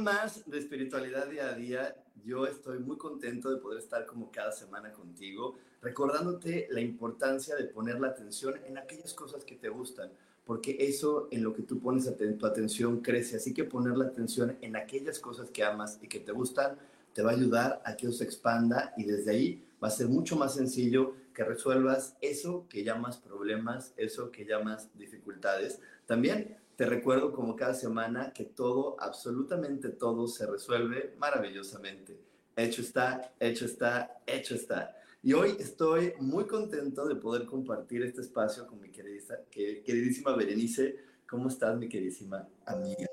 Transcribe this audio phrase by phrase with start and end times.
[0.00, 1.96] Más de espiritualidad día a día.
[2.24, 7.64] Yo estoy muy contento de poder estar como cada semana contigo, recordándote la importancia de
[7.64, 10.10] poner la atención en aquellas cosas que te gustan,
[10.44, 13.36] porque eso en lo que tú pones tu atención crece.
[13.36, 16.78] Así que poner la atención en aquellas cosas que amas y que te gustan
[17.12, 20.08] te va a ayudar a que eso se expanda y desde ahí va a ser
[20.08, 25.80] mucho más sencillo que resuelvas eso que llamas problemas, eso que llamas dificultades.
[26.06, 32.18] También te recuerdo como cada semana que todo, absolutamente todo se resuelve maravillosamente.
[32.56, 34.96] Hecho está, hecho está, hecho está.
[35.22, 40.96] Y hoy estoy muy contento de poder compartir este espacio con mi querida, queridísima Berenice.
[41.28, 43.06] ¿Cómo estás, mi queridísima amiga?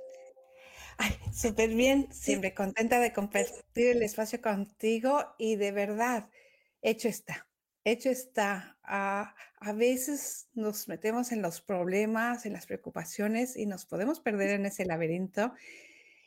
[0.98, 6.30] Ay, súper bien, siempre contenta de compartir el espacio contigo y de verdad,
[6.82, 7.49] hecho está
[7.84, 8.78] hecho está.
[8.84, 14.52] A, a, veces nos metemos en los problemas, en las preocupaciones y nos podemos perder
[14.52, 15.54] en ese laberinto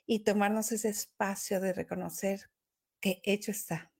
[0.06, 2.50] y tomarnos ese espacio de reconocer
[3.00, 3.92] que hecho está.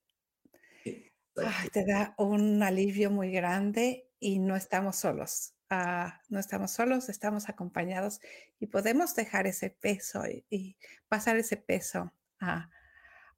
[1.73, 5.55] te da un alivio muy grande y no estamos solos.
[5.71, 8.21] Ah, no estamos solos, estamos acompañados
[8.61, 10.77] y podemos dejar ese peso y, y
[11.09, 12.69] pasar ese peso a,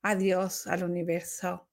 [0.02, 1.68] a Dios, al universo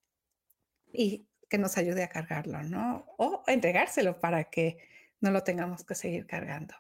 [0.94, 3.06] y que nos ayude a cargarlo, ¿no?
[3.18, 4.78] O entregárselo para que
[5.20, 6.74] no lo tengamos que seguir cargando.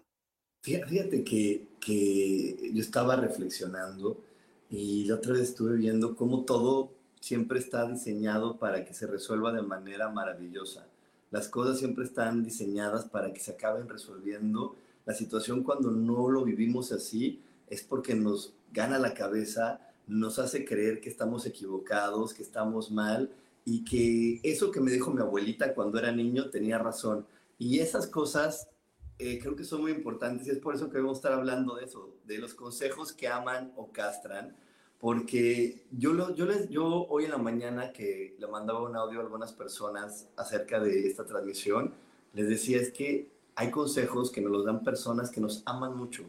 [0.61, 4.23] Fíjate que, que yo estaba reflexionando
[4.69, 9.51] y la otra vez estuve viendo cómo todo siempre está diseñado para que se resuelva
[9.51, 10.87] de manera maravillosa.
[11.31, 14.77] Las cosas siempre están diseñadas para que se acaben resolviendo.
[15.05, 20.63] La situación cuando no lo vivimos así es porque nos gana la cabeza, nos hace
[20.63, 23.31] creer que estamos equivocados, que estamos mal
[23.65, 27.25] y que eso que me dijo mi abuelita cuando era niño tenía razón.
[27.57, 28.67] Y esas cosas
[29.19, 31.75] eh, creo que son muy importantes y es por eso que vamos a estar hablando
[31.75, 34.55] de eso, de los consejos que aman o castran,
[34.99, 39.19] porque yo, lo, yo, les, yo hoy en la mañana que le mandaba un audio
[39.19, 41.93] a algunas personas acerca de esta transmisión,
[42.33, 46.23] les decía es que hay consejos que nos los dan personas que nos aman mucho,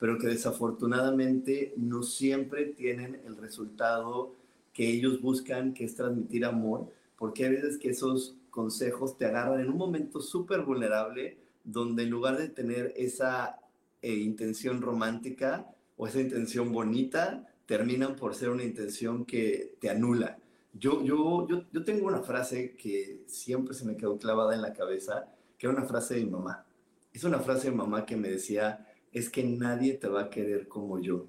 [0.00, 4.32] pero que desafortunadamente no siempre tienen el resultado
[4.76, 9.58] que ellos buscan, que es transmitir amor, porque hay veces que esos consejos te agarran
[9.60, 13.58] en un momento súper vulnerable, donde en lugar de tener esa
[14.02, 15.66] eh, intención romántica
[15.96, 20.36] o esa intención bonita, terminan por ser una intención que te anula.
[20.74, 24.74] Yo, yo, yo, yo tengo una frase que siempre se me quedó clavada en la
[24.74, 25.26] cabeza,
[25.56, 26.66] que era una frase de mi mamá.
[27.14, 30.68] Es una frase de mamá que me decía, es que nadie te va a querer
[30.68, 31.28] como yo.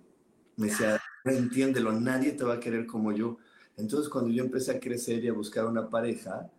[0.57, 0.99] Me decía,
[1.33, 3.37] entiéndelo, nadie te va a querer como yo.
[3.77, 6.49] Entonces, cuando yo empecé a crecer y a buscar una pareja,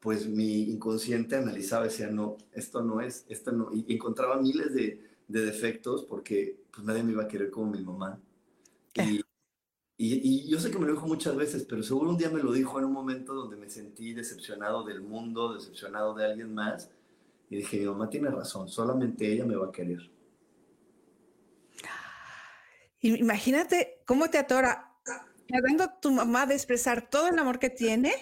[0.00, 4.72] pues mi inconsciente analizaba y decía, no, esto no es, esto no, y encontraba miles
[4.72, 8.20] de, de defectos porque pues nadie me iba a querer como mi mamá.
[8.94, 9.20] Y,
[9.96, 12.52] y, yo sé que me lo dijo muchas veces, pero seguro un día me lo
[12.52, 16.90] dijo en un momento donde me sentí decepcionado del mundo, decepcionado de alguien más,
[17.50, 20.10] y dije, mi mamá tiene razón, solamente ella me va a querer.
[23.00, 24.98] Imagínate cómo te atora,
[25.46, 28.14] tratando tu mamá de expresar todo el amor que tiene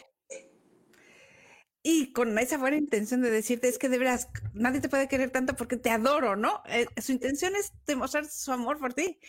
[1.81, 5.31] y con esa buena intención de decirte es que de veras nadie te puede querer
[5.31, 6.61] tanto porque te adoro, ¿no?
[6.67, 9.21] Eh, su intención es demostrar su amor por ti.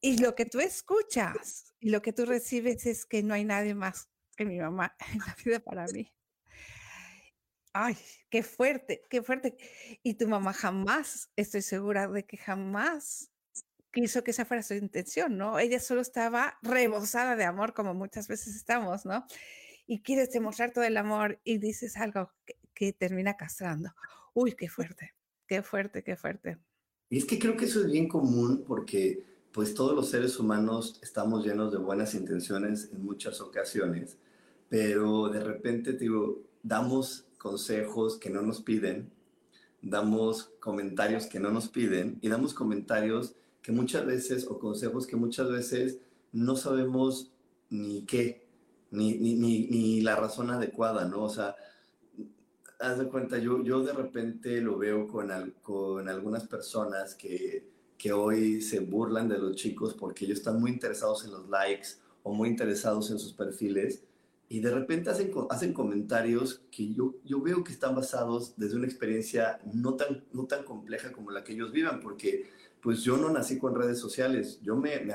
[0.00, 3.76] Y lo que tú escuchas y lo que tú recibes es que no hay nadie
[3.76, 6.12] más que mi mamá en la vida para mí.
[7.72, 7.96] Ay,
[8.30, 9.56] qué fuerte, qué fuerte.
[10.02, 13.30] Y tu mamá jamás, estoy segura de que jamás
[13.96, 15.58] quiso que esa fuera su intención, ¿no?
[15.58, 19.24] Ella solo estaba rebosada de amor, como muchas veces estamos, ¿no?
[19.86, 22.30] Y quieres demostrar todo el amor y dices algo
[22.74, 23.94] que, termina castrando.
[24.34, 25.14] Uy, qué fuerte,
[25.46, 26.58] qué fuerte, qué fuerte.
[27.08, 31.00] Y es que creo que eso es bien común porque pues todos los seres humanos
[31.02, 34.18] estamos llenos de buenas intenciones en muchas ocasiones,
[34.68, 39.10] pero de repente, digo, damos consejos que no nos piden,
[39.80, 43.36] damos comentarios que no nos piden y damos comentarios
[43.66, 45.98] que muchas veces o consejos que muchas veces
[46.30, 47.32] no sabemos
[47.68, 48.46] ni qué,
[48.92, 51.24] ni, ni, ni, la razón adecuada, ¿no?
[51.24, 51.56] O sea,
[52.78, 55.32] haz de cuenta, yo, yo de repente lo veo con,
[55.62, 57.68] con algunas personas que,
[57.98, 61.88] que hoy se burlan de los chicos porque ellos están muy interesados en los likes
[62.22, 64.04] o muy interesados en sus perfiles
[64.48, 68.86] y de repente hacen, hacen comentarios que yo, yo veo que están basados desde una
[68.86, 72.48] experiencia no tan, no tan compleja como la que ellos vivan, porque
[72.82, 75.14] pues yo no nací con redes sociales, yo me, me,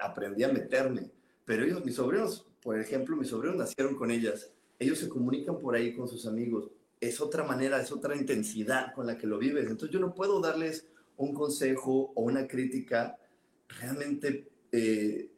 [0.00, 1.10] aprendí a meterme,
[1.44, 5.74] pero ellos, mis sobrinos, por ejemplo, mis sobrinos nacieron con ellas, ellos se comunican por
[5.74, 6.70] ahí con sus amigos,
[7.00, 10.40] es otra manera, es otra intensidad con la que lo vives, entonces yo no puedo
[10.40, 10.86] darles
[11.16, 13.16] un consejo o una crítica
[13.68, 15.30] realmente eh,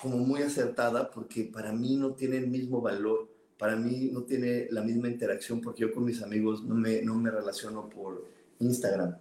[0.00, 3.28] como muy acertada porque para mí no tiene el mismo valor,
[3.58, 7.14] para mí no tiene la misma interacción porque yo con mis amigos no me, no
[7.16, 8.24] me relaciono por
[8.60, 9.16] Instagram.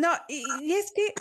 [0.00, 1.12] No, y, y es que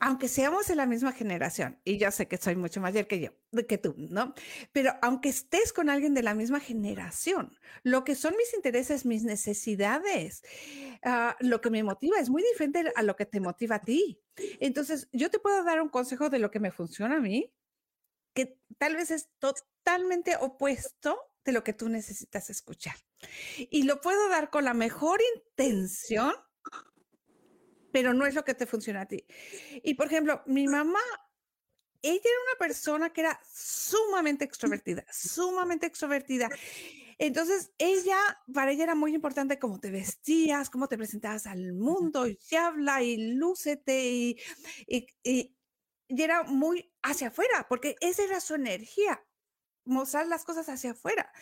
[0.00, 3.30] aunque seamos de la misma generación, y yo sé que soy mucho mayor que yo,
[3.66, 4.34] que tú, ¿no?
[4.72, 9.24] Pero aunque estés con alguien de la misma generación, lo que son mis intereses, mis
[9.24, 10.42] necesidades,
[11.02, 14.20] ah, lo que me motiva es muy diferente a lo que te motiva a ti.
[14.60, 17.52] Entonces, yo te puedo dar un consejo de lo que me funciona a mí,
[18.34, 22.96] que tal vez es totalmente opuesto de lo que tú necesitas escuchar.
[23.70, 26.34] Y lo puedo dar con la mejor intención
[27.96, 29.24] pero no es lo que te funciona a ti.
[29.82, 31.00] Y por ejemplo, mi mamá,
[32.02, 36.50] ella era una persona que era sumamente extrovertida, sumamente extrovertida.
[37.16, 38.18] Entonces, ella,
[38.52, 43.02] para ella era muy importante cómo te vestías, cómo te presentabas al mundo, y habla
[43.02, 44.38] y lúcete y,
[44.86, 45.56] y, y,
[46.06, 49.24] y era muy hacia afuera, porque esa era su energía
[49.86, 51.32] mostrar las cosas hacia afuera.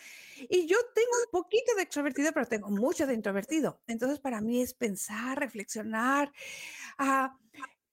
[0.49, 3.81] Y yo tengo un poquito de extrovertido, pero tengo mucho de introvertido.
[3.87, 6.31] Entonces, para mí es pensar, reflexionar,
[6.97, 7.37] a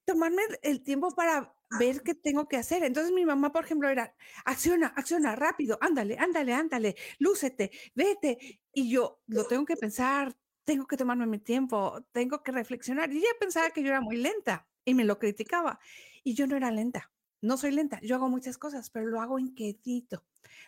[0.04, 2.84] tomarme el tiempo para ver qué tengo que hacer.
[2.84, 4.14] Entonces, mi mamá, por ejemplo, era,
[4.44, 8.60] acciona, acciona rápido, ándale, ándale, ándale, lúcete, vete.
[8.72, 13.12] Y yo lo tengo que pensar, tengo que tomarme mi tiempo, tengo que reflexionar.
[13.12, 15.78] Y ella pensaba que yo era muy lenta y me lo criticaba.
[16.24, 17.10] Y yo no era lenta
[17.42, 20.24] no soy lenta, yo hago muchas cosas, pero lo hago en quedito.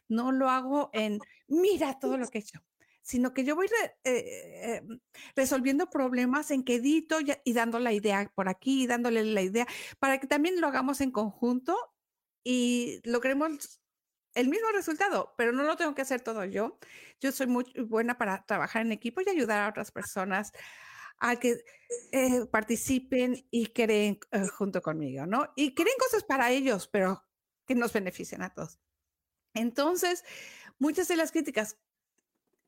[0.09, 1.19] No lo hago en,
[1.49, 2.61] mira todo lo que he hecho,
[3.00, 3.69] sino que yo voy
[4.05, 5.00] eh, em,
[5.37, 9.67] resolviendo problemas en quedito y, y, dando la idea por aquí, dándole la idea,
[9.99, 11.76] para que también lo hagamos en conjunto
[12.43, 13.81] y logremos
[14.35, 16.79] el mismo resultado, pero no lo tengo que hacer todo yo.
[17.21, 20.53] Yo soy muy buena para trabajar en equipo y ayudar a otras personas
[21.19, 21.64] a que
[22.12, 25.49] eh, participen y creen eh, junto conmigo, ¿no?
[25.56, 27.25] Y creen cosas para ellos, pero
[27.66, 28.78] que nos beneficien a todos.
[29.55, 30.25] Entonces,
[30.78, 31.78] muchas de las críticas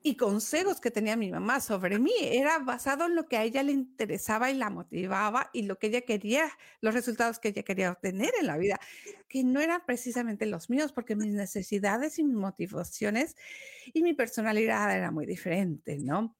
[0.03, 3.65] y consejos que tenía mi mamá sobre mí era basado en lo que a ella
[3.65, 6.49] le interesaba y la motivaba y lo que ella quería,
[6.81, 8.79] los resultados que ella quería obtener en la vida,
[9.29, 13.35] que no eran precisamente los míos, porque mis necesidades y mis motivaciones
[13.93, 16.37] y mi personalidad era muy diferente, ¿no?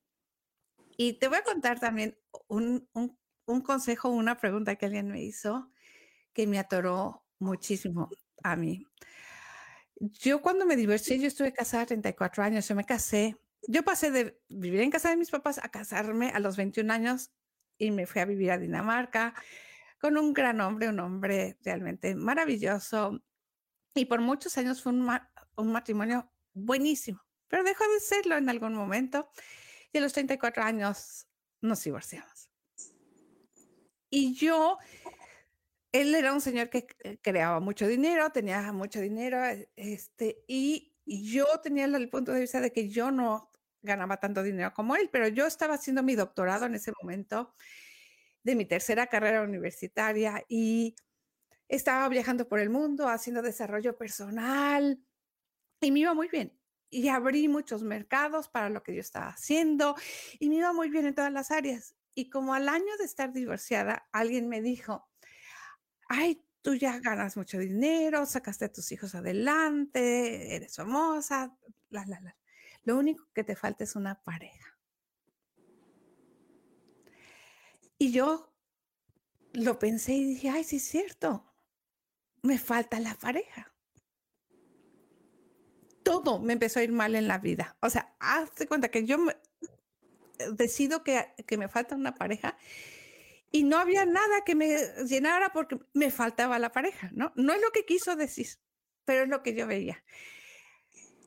[0.97, 5.23] Y te voy a contar también un, un, un consejo, una pregunta que alguien me
[5.23, 5.71] hizo
[6.37, 8.11] que me atoró muchísimo
[8.43, 8.87] a mí.
[9.99, 14.39] Yo cuando me divorcié, yo estuve casada 34 años, yo me casé, yo pasé de
[14.49, 17.31] vivir en casa de mis papás a casarme a los 21 años
[17.79, 19.35] y me fui a vivir a Dinamarca
[19.99, 23.23] con un gran hombre, un hombre realmente maravilloso.
[23.95, 25.09] Y por muchos años fue un,
[25.57, 29.31] un matrimonio buenísimo, pero dejó de serlo en algún momento
[29.97, 31.27] y a los 34 años
[31.63, 32.51] nos divorciamos.
[34.11, 34.77] Y yo,
[35.91, 36.87] él era un señor que
[37.23, 42.61] creaba mucho dinero, tenía mucho dinero, e, este, y, yo tenía el punto de vista
[42.61, 43.51] de que yo no
[43.81, 47.55] ganaba tanto dinero como él, pero yo estaba haciendo mi doctorado en ese momento
[48.43, 50.97] de mi tercera carrera universitaria y
[51.69, 55.01] estaba viajando por el mundo haciendo desarrollo personal
[55.81, 56.56] y me iba muy bien
[56.91, 59.97] y abrí muchos mercados para lo que yo estaba haciendo
[60.39, 61.97] y me iba muy bien en todas las áreas.
[62.15, 65.09] Y como al año de estar divorciada, alguien me dijo,
[66.09, 71.57] ay, tú ya ganas mucho dinero, sacaste a tus hijos adelante, eres famosa,
[71.91, 72.37] la, la, la.
[72.85, 74.79] Lo único que te falta es una pareja.
[77.99, 78.55] Y yo
[79.53, 81.55] lo pensé y dije, ay, sí es cierto,
[82.43, 83.76] me falta la pareja
[86.07, 87.77] todo me empezó a ir mal en la vida.
[87.81, 89.37] O sea, hazte cuenta que yo eh,
[90.53, 92.57] decido que, que me falta una pareja
[93.51, 97.33] y no había nada que me llenara porque me faltaba la pareja, ¿no?
[97.35, 98.47] No es lo que quiso decir,
[99.05, 100.05] pero es lo que yo veía.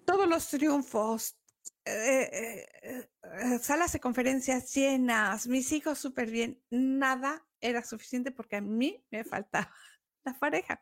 [0.05, 1.38] Todos los triunfos,
[1.83, 8.55] eh, eh, eh, salas de conferencias llenas, mis hijos súper bien, nada era suficiente porque
[8.55, 9.74] a mí me faltaba
[10.24, 10.81] la pareja.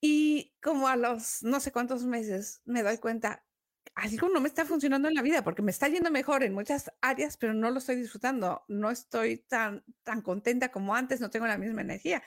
[0.00, 3.44] Y como a los no sé cuántos meses me doy cuenta,
[3.94, 6.92] algo no me está funcionando en la vida porque me está yendo mejor en muchas
[7.00, 11.46] áreas, pero no lo estoy disfrutando, no estoy tan, tan contenta como antes, no tengo
[11.46, 12.22] la misma energía.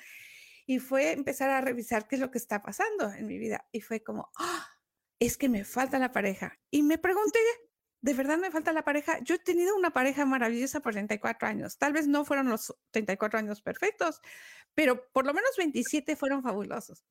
[0.66, 3.68] Y fue empezar a revisar qué es lo que está pasando en mi vida.
[3.72, 4.68] Y fue como, ¡ah!
[5.20, 6.60] es que me falta la pareja.
[6.72, 7.40] Y me pregunté,
[8.02, 9.20] ¿de verdad me falta la pareja?
[9.20, 11.78] Yo he tenido una pareja maravillosa por 34 años.
[11.78, 14.20] Tal vez no fueron los 34 años perfectos,
[14.74, 17.06] pero por lo menos 27 fueron fabulosos.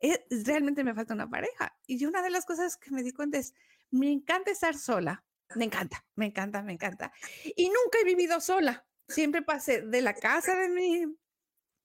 [0.00, 1.76] Eh, realmente me falta una pareja.
[1.86, 3.54] Y una de las cosas que me di cuenta es,
[3.90, 5.24] me encanta estar sola.
[5.54, 7.12] Me encanta, me encanta, me encanta.
[7.56, 8.86] Y nunca he vivido sola.
[9.08, 11.06] Siempre pasé de la casa de mi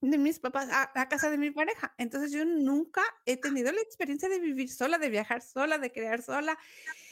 [0.10, 1.93] de mis papás a la casa de mi pareja.
[1.98, 6.22] Entonces yo nunca he tenido la experiencia de vivir sola, de viajar sola, de crear
[6.22, 6.58] sola,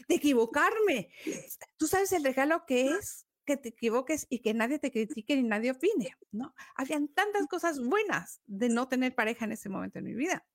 [0.07, 1.09] de equivocarme.
[1.77, 5.43] Tú sabes el regalo que es que te equivoques y que nadie te critique ni
[5.43, 6.53] nadie opine, ¿no?
[6.75, 10.45] Habían tantas cosas buenas de no tener pareja en ese momento en mi vida.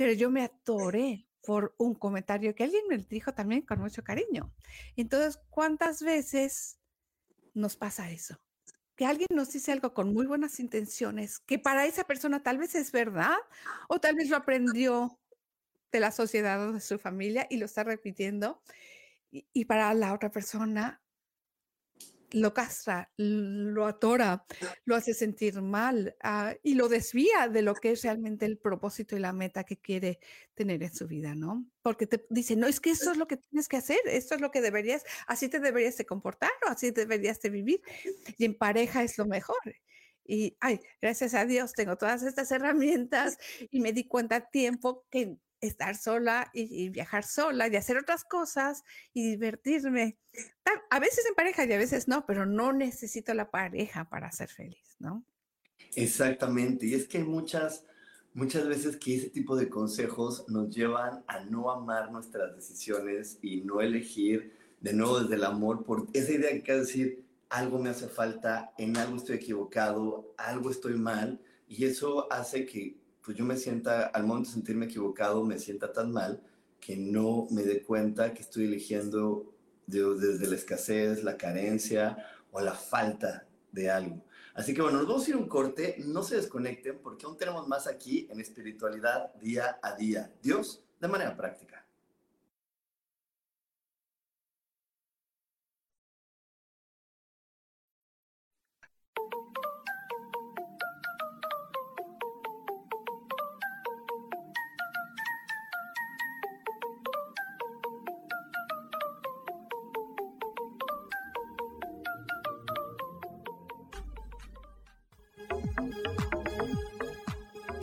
[0.00, 4.50] Pero yo me atoré por un comentario que alguien me dijo también con mucho cariño.
[4.96, 6.78] Entonces, ¿cuántas veces
[7.52, 8.40] nos pasa eso?
[8.96, 12.74] que alguien nos dice algo con muy buenas intenciones, que para esa persona tal vez
[12.74, 13.36] es verdad
[13.88, 15.18] o tal vez lo aprendió
[15.92, 18.62] de la sociedad o de su familia y lo está repitiendo.
[19.30, 21.02] Y, y para la otra persona
[22.32, 24.44] lo castra, lo atora,
[24.84, 29.16] lo hace sentir mal ah, y lo desvía de lo que es realmente el propósito
[29.16, 30.18] y la meta que quiere
[30.54, 31.66] tener en su vida, ¿no?
[31.82, 34.40] Porque te dice, no, es que eso es lo que tienes que hacer, esto es
[34.40, 37.80] lo que deberías, así te deberías de comportar o así deberías de vivir.
[38.38, 39.58] Y en pareja es lo mejor.
[40.24, 43.38] Y, ay, gracias a Dios tengo todas estas herramientas
[43.70, 48.24] y me di cuenta a tiempo que estar sola y, viajar sola y hacer otras
[48.24, 50.18] cosas y divertirme.
[50.90, 54.48] A veces en pareja y a veces no, pero no necesito la pareja para ser
[54.48, 55.24] feliz, ¿no?
[55.94, 56.86] Exactamente.
[56.86, 57.84] Y es que muchas,
[58.34, 63.62] muchas veces que ese tipo de consejos nos llevan a no amar nuestras decisiones y
[63.62, 67.90] no elegir de nuevo desde el amor por esa idea que quiere decir algo me
[67.90, 71.40] hace falta, en algo estoy equivocado, algo estoy mal.
[71.68, 75.92] Y eso hace que pues yo me sienta, al momento de sentirme equivocado, me sienta
[75.92, 76.42] tan mal
[76.80, 79.54] que no me dé cuenta que estoy eligiendo
[79.86, 82.16] desde la escasez, la carencia
[82.52, 84.24] o la falta de algo.
[84.54, 87.68] Así que bueno, nos vamos a ir un corte, no se desconecten porque aún tenemos
[87.68, 90.32] más aquí en espiritualidad día a día.
[90.42, 91.79] Dios de manera práctica.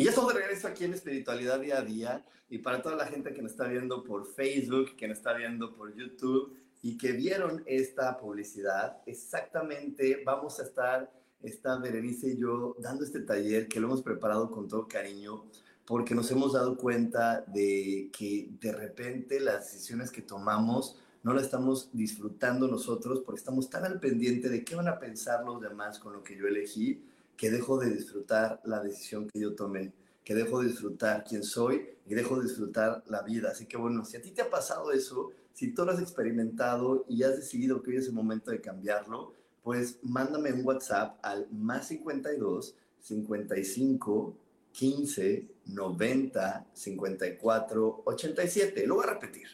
[0.00, 2.24] Y ya estamos de regreso aquí en Espiritualidad Día a Día.
[2.48, 5.76] Y para toda la gente que nos está viendo por Facebook, que nos está viendo
[5.76, 12.74] por YouTube y que vieron esta publicidad, exactamente vamos a estar, está Berenice y yo,
[12.78, 15.44] dando este taller que lo hemos preparado con todo cariño,
[15.84, 21.42] porque nos hemos dado cuenta de que de repente las decisiones que tomamos no las
[21.42, 25.98] estamos disfrutando nosotros porque estamos tan al pendiente de qué van a pensar los demás
[25.98, 27.04] con lo que yo elegí
[27.40, 31.88] que dejo de disfrutar la decisión que yo tomé, que dejo de disfrutar quién soy
[32.04, 33.48] y dejo de disfrutar la vida.
[33.50, 37.06] Así que bueno, si a ti te ha pasado eso, si tú lo has experimentado
[37.08, 39.32] y has decidido que hoy es el momento de cambiarlo,
[39.62, 44.36] pues mándame un WhatsApp al más 52 55
[44.72, 48.86] 15 90 54 87.
[48.86, 49.48] Lo voy a repetir.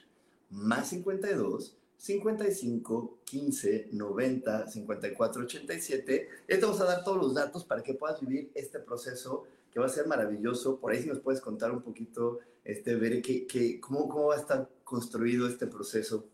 [0.50, 6.28] Más 52 55 15 90 54 87.
[6.48, 9.80] Y te vamos a dar todos los datos para que puedas vivir este proceso que
[9.80, 10.78] va a ser maravilloso.
[10.78, 14.36] Por ahí si nos puedes contar un poquito, este, ver que, que, cómo, cómo va
[14.36, 16.28] a estar construido este proceso.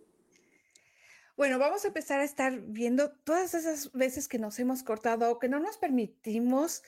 [1.37, 5.49] Bueno, vamos a empezar a estar viendo todas esas veces que nos hemos cortado que
[5.49, 6.83] no nos permitimos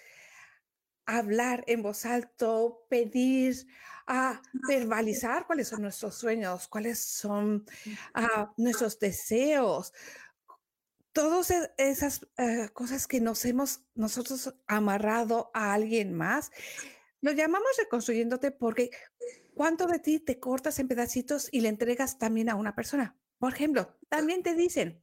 [1.07, 3.66] hablar en voz alto, pedir,
[4.06, 7.64] a verbalizar cuáles son nuestros sueños, cuáles son
[8.14, 9.92] uh, nuestros deseos,
[11.12, 16.50] todas esas uh, cosas que nos hemos nosotros amarrado a alguien más.
[17.20, 18.90] Lo llamamos reconstruyéndote porque
[19.54, 23.16] cuánto de ti te cortas en pedacitos y le entregas también a una persona.
[23.38, 25.02] Por ejemplo, también te dicen,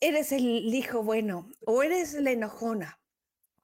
[0.00, 3.00] eres el hijo bueno o eres la enojona,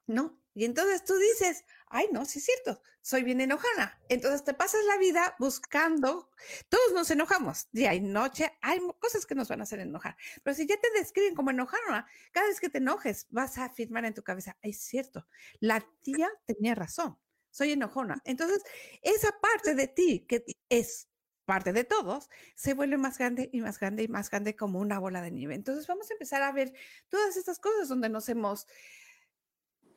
[0.07, 0.41] ¿no?
[0.55, 4.01] Y entonces tú dices, ay, no, sí es cierto, soy bien enojada.
[4.09, 6.31] Entonces te pasas la vida buscando,
[6.69, 10.17] todos nos enojamos, día y noche, hay cosas que nos van a hacer enojar.
[10.43, 14.05] Pero si ya te describen como enojada, cada vez que te enojes vas a afirmar
[14.05, 15.27] en tu cabeza, es cierto,
[15.59, 17.19] la tía tenía razón,
[17.51, 18.23] soy enojona.
[18.25, 18.63] Entonces,
[19.03, 21.11] esa parte de ti que es
[21.51, 25.01] parte de todos, se vuelve más grande y más grande y más grande como una
[25.01, 25.57] bola de nieve.
[25.57, 26.73] Entonces vamos a empezar a ver
[27.09, 28.69] todas estas cosas donde nos hemos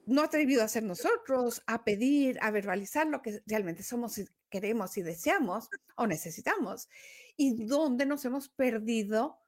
[0.06, 4.98] no atrevido a hacer nosotros, a pedir, a verbalizar lo que realmente somos y queremos
[4.98, 6.90] y deseamos o necesitamos,
[7.36, 9.40] y donde nos hemos perdido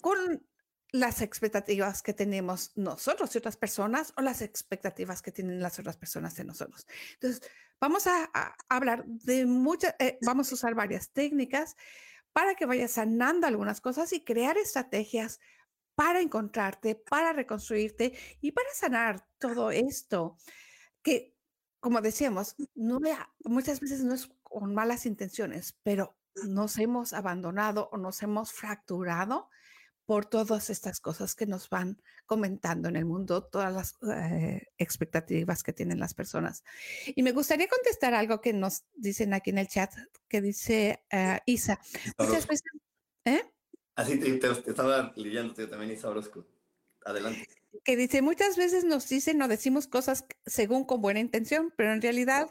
[0.00, 0.46] con
[0.92, 5.96] las expectativas que tenemos nosotros y otras personas o las expectativas que tienen las otras
[5.96, 6.86] personas de nosotros.
[7.14, 7.42] Entonces,
[7.80, 8.30] vamos a,
[8.68, 11.76] hablar de muchas, eh, vamos a usar varias técnicas
[12.32, 15.40] para que vayas sanando algunas cosas y crear estrategias
[15.96, 20.36] para encontrarte, para reconstruirte y para sanar todo esto
[21.02, 21.34] que,
[21.80, 23.00] como decíamos, no,
[23.44, 29.48] muchas veces no es con malas intenciones, pero nos hemos abandonado o nos hemos fracturado
[30.04, 35.62] por todas estas cosas que nos van comentando en el mundo, todas las eh, expectativas
[35.62, 36.62] que tienen las personas.
[37.06, 39.92] Y me gustaría contestar algo que nos dicen aquí en el chat,
[40.28, 41.80] que dice uh, Isa.
[42.18, 42.70] Muchas veces,
[43.24, 43.42] ¿eh?
[43.96, 46.46] Así te, estaba leyendo también, Isa Orozco.
[47.06, 47.48] Adelante.
[47.82, 52.02] Que dice, muchas veces nos dicen o decimos cosas según con buena intención, pero en
[52.02, 52.50] realidad,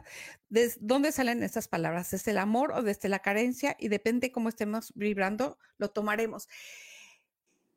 [0.49, 2.09] ¿de dónde salen estas palabras?
[2.11, 3.75] ¿Desde el amor o desde la carencia?
[3.79, 6.49] Y depende cómo estemos vibrando, lo tomaremos.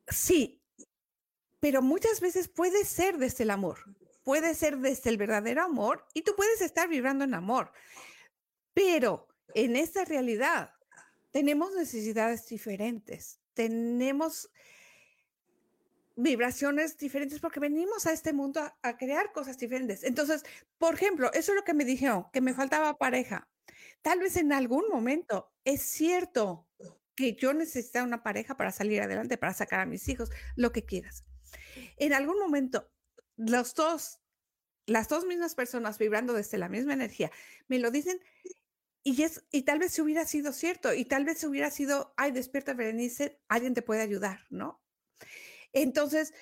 [0.07, 0.63] Sí,
[1.61, 3.81] pero muchas veces puede ser desde el amor,
[4.25, 7.73] puede ser desde el verdadero amor y tú puedes estar vibrando en amor.
[8.73, 10.73] Pero en esta realidad
[11.33, 14.53] tenemos necesidades diferentes tenemos
[16.15, 20.05] vibraciones diferentes porque venimos a este mundo a, crear cosas diferentes.
[20.05, 20.45] Entonces,
[20.79, 23.49] por ejemplo, eso es lo que me dijeron, que me faltaba pareja.
[24.01, 26.69] Tal vez en algún momento es cierto
[27.17, 30.85] que yo necesitaba una pareja para salir adelante, para sacar a mis hijos, lo que
[30.85, 31.25] quieras.
[31.97, 32.89] En algún momento,
[33.35, 34.21] los dos,
[34.87, 37.33] las dos mismas personas vibrando desde la misma energía,
[37.67, 38.21] me lo dicen
[39.09, 42.31] y, es, y tal vez si hubiera sido cierto, y tal vez hubiera sido, ay,
[42.31, 44.83] despierta Berenice, alguien te puede ayudar, ¿no?
[45.73, 46.35] Entonces,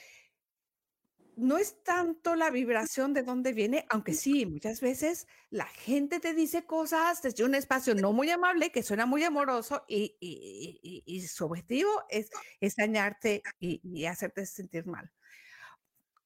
[1.36, 6.34] no es tanto la vibración de dónde viene, aunque sí, muchas veces la gente te
[6.34, 11.20] dice cosas desde un espacio no muy amable, que suena muy amoroso, y, y, y,
[11.28, 15.12] su objetivo es, es dañarte y hacerte sentir mal.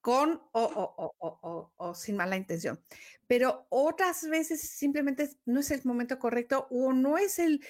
[0.00, 2.80] Con o, sin mala intención.
[3.26, 7.64] Pero otras veces simplemente no es el momento correcto o no es el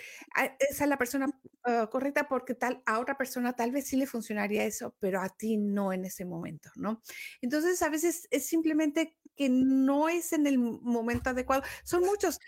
[0.59, 1.27] esa la persona
[1.65, 5.29] ah, correcta porque tal a otra persona tal vez sí le funcionaría eso, pero a
[5.29, 7.03] ti no en ese momento, ¿no?
[7.43, 11.63] Entonces a veces es simplemente que no es en el momento adecuado.
[11.85, 12.39] Son muchos,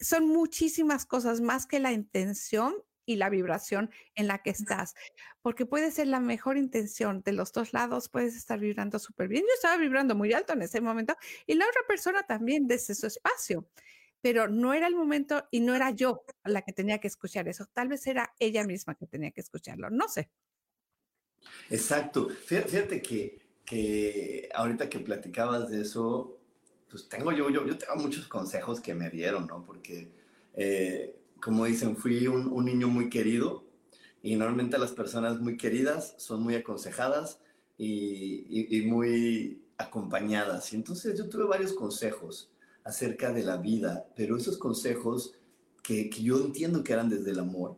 [0.00, 2.74] son muchísimas cosas más que la intención
[3.06, 4.94] y la vibración en la que estás,
[5.42, 9.42] porque puede ser la mejor intención de los dos lados, puedes estar vibrando súper bien.
[9.42, 13.06] Yo estaba vibrando muy alto en ese momento y la otra persona también desde su
[13.06, 13.68] espacio,
[14.20, 17.66] pero no era el momento y no era yo la que tenía que escuchar eso,
[17.72, 20.30] tal vez era ella misma que tenía que escucharlo, no sé.
[21.68, 26.38] Exacto, fíjate que, que ahorita que platicabas de eso,
[26.88, 29.64] pues tengo yo, yo, yo tengo muchos consejos que me dieron, ¿no?
[29.64, 30.24] Porque...
[30.56, 33.64] Eh, como dicen, fui un, niño muy querido
[34.22, 37.38] y normalmente las personas muy queridas son muy aconsejadas
[37.76, 40.72] y, muy acompañadas.
[40.72, 42.50] Y entonces yo tuve varios consejos
[42.82, 45.34] acerca de la vida, pero esos consejos
[45.82, 47.76] que, yo entiendo que eran desde el amor,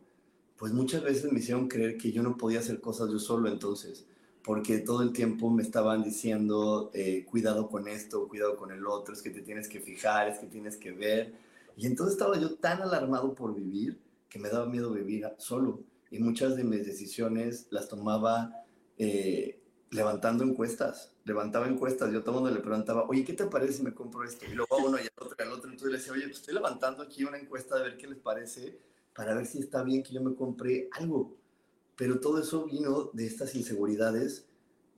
[0.55, 4.05] pues muchas veces me hicieron creer que yo no podía hacer cosas yo solo entonces,
[4.45, 9.13] porque todo el tiempo me estaban diciendo, eh, cuidado con esto, cuidado con el otro,
[9.13, 11.46] es que te tienes que fijar, es que tienes que ver.
[11.77, 15.83] Y entonces estaba yo tan alarmado por vivir que me daba miedo vivir solo.
[16.09, 18.65] Y muchas de mis decisiones las tomaba
[18.97, 19.61] eh,
[19.91, 21.13] levantando encuestas.
[21.23, 22.11] Levantaba encuestas.
[22.11, 24.43] Yo todo mundo le preguntaba, oye, ¿qué te parece si me compro esto?
[24.47, 25.69] Y luego a uno y al otro y al otro.
[25.69, 28.79] Entonces le decía, oye, pues estoy levantando aquí una encuesta de ver qué les parece
[29.15, 31.37] para ver si está bien que yo me compre algo.
[31.95, 34.47] Pero todo eso vino de estas inseguridades,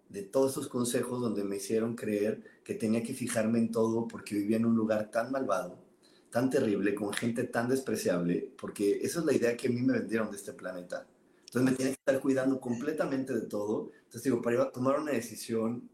[0.07, 4.35] de todos esos consejos donde me hicieron creer que tenía que fijarme en todo porque
[4.35, 5.88] vivía en un lugar tan malvado
[6.29, 9.93] tan terrible, con gente tan despreciable, porque esa es la idea que a mí me
[9.93, 11.07] vendieron de este planeta.
[11.45, 13.91] Entonces me tenía que estar cuidando completamente de todo.
[13.97, 15.89] Entonces digo, para tomar una decisión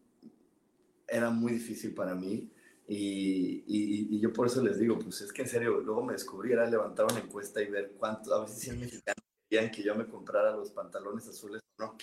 [1.08, 2.52] era muy difícil para mí.
[2.88, 6.52] Y, y, yo por eso les digo, pues es que en serio, luego me descubrí,
[6.52, 9.16] era levantar una encuesta y ver cuánto, a ver si el mexicano
[9.50, 11.98] querían que yo me comprara los pantalones azules o no.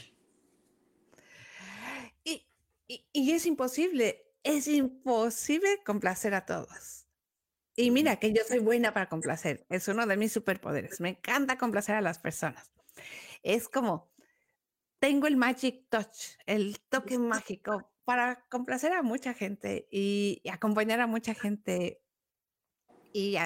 [2.25, 7.02] Y, y es imposible, es imposible complacer a todos.
[7.75, 11.01] Y mira que yo soy buena para complacer, es uno de mis superpoderes.
[11.01, 12.71] Me encanta complacer a las personas.
[13.43, 14.11] Es como,
[14.99, 21.07] tengo el magic touch, el toque mágico para complacer a mucha gente y, acompañar a
[21.07, 22.03] mucha gente
[23.13, 23.37] y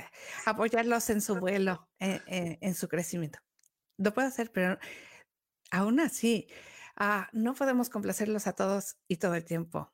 [0.45, 3.39] apoyarlos en su vuelo, eh, eh, en, su crecimiento.
[3.97, 4.79] Lo puedo hacer, pero
[5.71, 6.49] aún así,
[6.97, 9.93] ah, no podemos complacerlos a todos y todo el tiempo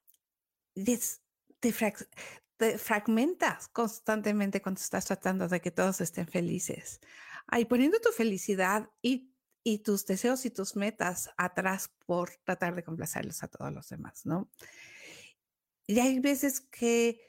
[2.63, 7.01] te fragmentas constantemente cuando estás tratando de que todos estén felices.
[7.49, 12.85] Ahí poniendo tu felicidad y, y tus deseos y tus metas atrás por tratar de
[12.85, 14.49] complacerlos a todos los demás, ¿no?
[15.89, 17.21] Y hay veces que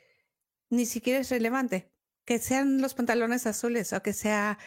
[0.69, 1.91] ni siquiera es relevante,
[2.26, 4.60] que sean los pantalones azules o que sea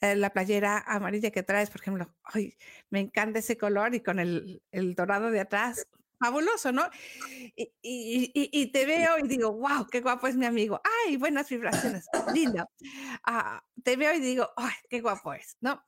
[0.00, 2.56] eh, la playera amarilla que traes, por ejemplo, ay,
[2.88, 5.88] me encanta ese color y con el, el dorado de atrás,
[6.24, 6.88] fabuloso, ¿no?
[7.54, 10.80] Y, y, te veo y digo, wow, qué guapo es mi amigo.
[11.06, 12.66] Ay, buenas vibraciones, lindo.
[13.26, 15.84] Ah, te veo y digo, ay, qué guapo es, ¿no?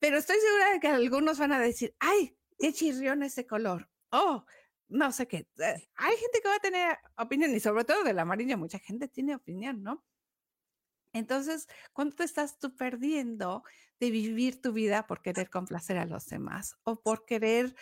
[0.00, 3.88] Pero estoy segura de que algunos van a decir, ay, qué chirrión ese color.
[4.10, 4.44] Oh,
[4.88, 5.48] no sé qué.
[5.58, 8.80] Eh, hay gente que va a tener opinión y sobre todo de la amarilla, mucha
[8.80, 10.04] gente tiene opinión, ¿no?
[11.12, 13.62] Entonces, ¿cuánto te estás tú perdiendo
[14.00, 17.74] de vivir tu vida por querer complacer a los demás o por querer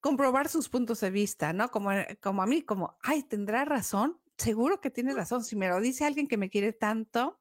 [0.00, 1.70] comprobar sus puntos de vista, ¿no?
[1.70, 5.44] Como, eh, como a mí, como, ay, tendrá razón, seguro que tiene razón.
[5.44, 7.40] Si me lo dice alguien que me quiere tanto,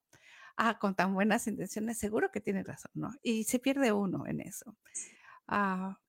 [0.57, 3.11] ah, con tan buenas intenciones, seguro que tiene razón, ¿no?
[3.21, 4.75] Y se pierde uno en eso.
[5.47, 5.99] Ah,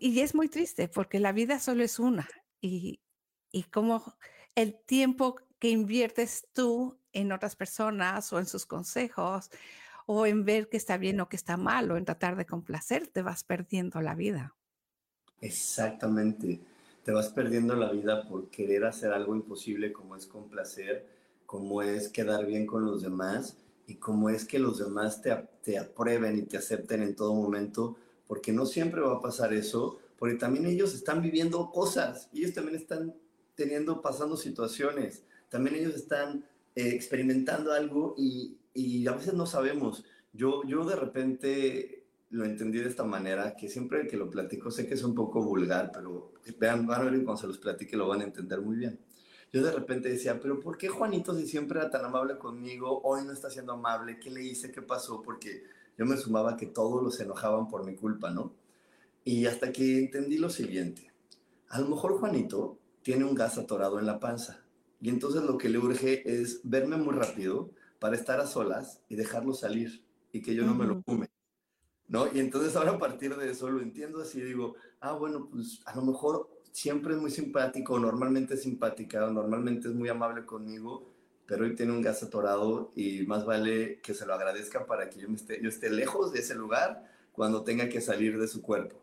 [0.00, 2.28] y es muy triste porque la vida solo es una
[2.60, 3.00] y,
[3.50, 4.16] y como
[4.54, 9.50] el tiempo que inviertes tú en otras personas o en sus consejos
[10.06, 13.08] o en ver que está bien o que está mal o en tratar de complacer,
[13.08, 14.57] te vas perdiendo la vida.
[15.40, 16.60] Exactamente.
[17.04, 21.06] Te vas perdiendo la vida por querer hacer algo imposible como es complacer,
[21.46, 25.78] como es quedar bien con los demás y como es que los demás te, te
[25.78, 27.96] aprueben y te acepten en todo momento,
[28.26, 32.76] porque no siempre va a pasar eso, porque también ellos están viviendo cosas, ellos también
[32.76, 33.14] están
[33.54, 36.44] teniendo, pasando situaciones, también ellos están
[36.76, 40.04] eh, experimentando algo y, y, a veces no sabemos.
[40.34, 41.97] Yo, yo de repente
[42.30, 45.42] lo entendí de esta manera, que siempre que lo platico sé que es un poco
[45.42, 48.76] vulgar, pero vean, van a ver cuando se los platique lo van a entender muy
[48.76, 48.98] bien.
[49.52, 53.24] Yo de repente decía, pero ¿por qué Juanito si siempre era tan amable conmigo, hoy
[53.24, 54.18] no está siendo amable?
[54.20, 54.70] ¿Qué le hice?
[54.70, 55.22] ¿Qué pasó?
[55.22, 55.64] Porque
[55.96, 58.52] yo me sumaba que todos los enojaban por mi culpa, ¿no?
[59.24, 61.10] Y hasta que entendí lo siguiente,
[61.68, 64.64] a lo mejor Juanito tiene un gas atorado en la panza
[65.00, 69.16] y entonces lo que le urge es verme muy rápido para estar a solas y
[69.16, 71.30] dejarlo salir y que yo no me lo fume.
[72.08, 72.26] ¿No?
[72.32, 75.94] Y entonces ahora a partir de eso lo entiendo así, digo, ah, bueno, pues a
[75.94, 81.12] lo mejor siempre es muy simpático, normalmente es simpática, normalmente es muy amable conmigo,
[81.46, 85.20] pero hoy tiene un gas atorado y más vale que se lo agradezca para que
[85.20, 88.62] yo, me esté, yo esté lejos de ese lugar cuando tenga que salir de su
[88.62, 88.96] cuerpo.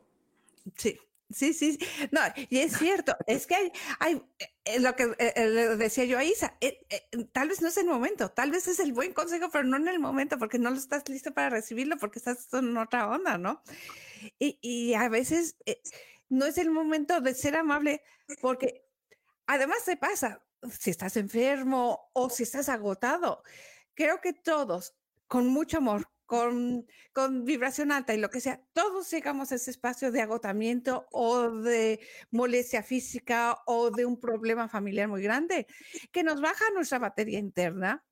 [0.75, 0.99] Sí,
[1.31, 1.79] Sí, sí,
[2.11, 4.21] no, y es cierto, es que hay, hay
[4.63, 6.55] eh, lo que eh, eh, decía yo a Isa,
[7.31, 9.87] tal vez no es el momento, tal vez es el buen consejo, pero no en
[9.87, 13.63] el momento, porque no lo estás listo para recibirlo, porque estás en otra onda, ¿no?
[14.37, 15.57] Y, y a veces
[16.29, 18.03] no es el momento de ser amable,
[18.39, 18.85] porque
[19.47, 20.43] además te pasa,
[20.79, 23.43] si estás enfermo o si estás agotado,
[23.95, 24.95] creo que todos,
[25.27, 29.71] con mucho amor, con, con, vibración alta y lo que sea, todos llegamos a ese
[29.71, 31.99] espacio de agotamiento o de
[32.31, 35.67] molestia física o de un problema familiar muy grande
[36.11, 38.03] que nos baja nuestra batería interna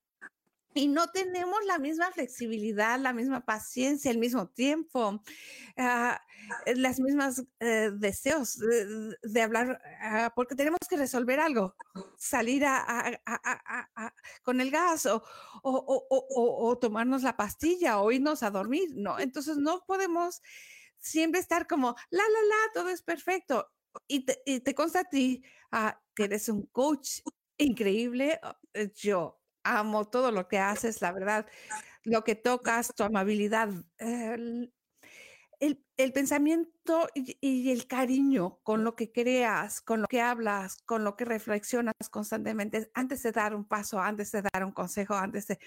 [0.73, 5.21] y no tenemos la misma flexibilidad, la misma paciencia, el mismo tiempo,
[5.77, 7.45] uh, las mismas uh,
[7.97, 8.57] deseos
[9.21, 11.75] de, hablar, uh, porque tenemos que resolver algo,
[12.17, 12.63] salir
[14.43, 15.23] con el gas o,
[15.63, 19.19] o, o, o, tomarnos la pastilla o irnos a dormir, ¿no?
[19.19, 20.41] Entonces no podemos
[20.99, 23.69] siempre estar como, la, la, la, todo es perfecto.
[24.07, 25.43] Y te, y te consta a ti
[26.15, 27.19] que eres un coach
[27.57, 28.39] increíble.
[28.95, 31.45] Yo amo todo lo que haces, la verdad,
[32.03, 34.73] lo que tocas, tu amabilidad, el,
[35.97, 41.15] el, pensamiento y, el cariño con lo que creas, con lo que hablas, con lo
[41.15, 45.59] que reflexionas constantemente, antes de dar un paso, antes de dar un consejo, antes de...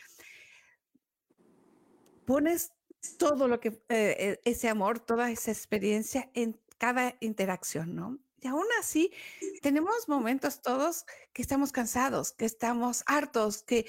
[2.26, 2.72] Pones
[3.18, 8.18] todo lo que, eh, e, ese amor, toda esa experiencia en cada interacción, ¿no?
[8.46, 9.10] Y aún así,
[9.60, 13.86] tenemos momentos todos que estamos cansados, que estamos hartos, que,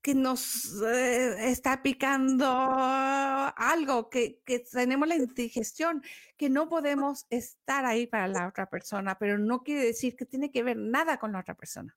[0.00, 6.02] que nos eh, está picando algo, que, que, tenemos la indigestión,
[6.38, 10.50] que no podemos estar ahí para la otra persona, pero no quiere decir que tiene
[10.50, 11.94] que ver nada con la otra persona.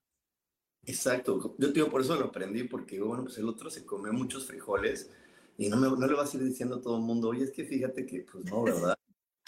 [0.84, 4.46] Exacto, yo digo, por eso lo aprendí, porque bueno, pues el otro se come muchos
[4.46, 5.08] frijoles
[5.56, 7.50] y no, me, no le vas a ir diciendo a todo el mundo, oye, es
[7.50, 8.98] que fíjate que, pues no, ¿verdad?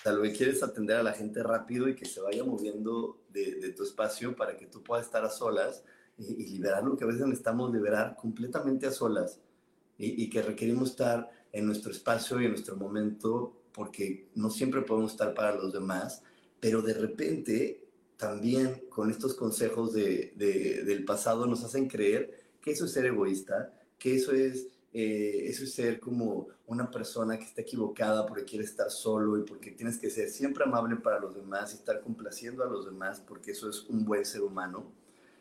[0.07, 3.83] Tal vez quieres atender a la gente rápido y que se vaya moviendo de, tu
[3.83, 5.83] espacio para que tú puedas estar a solas
[6.17, 9.41] y, liberar lo que a veces necesitamos liberar completamente a solas
[9.99, 14.83] y, y, que requerimos estar en nuestro espacio y en nuestro momento porque no siempre
[14.83, 16.23] podemos estar para los demás,
[16.61, 22.85] pero de repente también con estos consejos de, del pasado nos hacen creer que eso
[22.85, 27.61] es ser egoísta, que eso es eh, eso es ser como una persona que está
[27.61, 31.75] equivocada porque quiere estar solo y porque tienes que ser siempre amable para los demás
[31.75, 34.91] y estar complaciendo a los demás porque eso es un buen ser humano.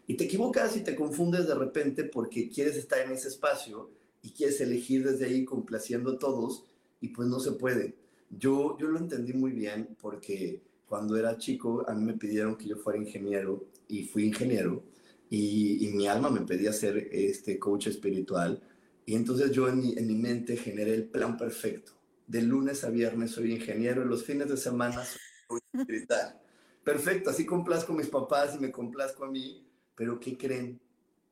[0.07, 3.91] Y te equivocas y te confundes de repente porque quieres estar en ese espacio
[4.21, 6.65] y quieres elegir desde ahí complaciendo a todos
[6.99, 7.95] y pues no se puede.
[8.29, 12.67] Yo, yo lo entendí muy bien porque cuando era chico a mí me pidieron que
[12.67, 14.83] yo fuera ingeniero y fui ingeniero
[15.29, 18.61] y, y mi alma me pedía ser este coach espiritual
[19.05, 21.93] y entonces yo en mi, en mi mente generé el plan perfecto.
[22.27, 25.03] De lunes a viernes soy ingeniero y los fines de semana
[25.47, 26.41] soy espiritual.
[26.83, 30.79] Perfecto, así complazco a mis papás y me complazco a mí, pero ¿qué creen?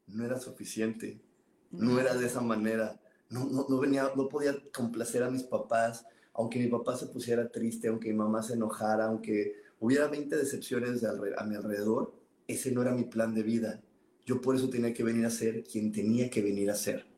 [0.08, 1.22] No era suficiente,
[1.70, 6.08] no era de esa manera, no, no, no, venía, no podía complacer a mis papás,
[6.34, 11.04] aunque mi papá se pusiera triste, aunque mi mamá se enojara, aunque hubiera 20 decepciones
[11.04, 12.16] a mi alrededor,
[12.48, 13.80] ese no era mi plan de vida.
[14.26, 17.13] Yo por eso tenía que venir a ser quien tenía que venir a ser.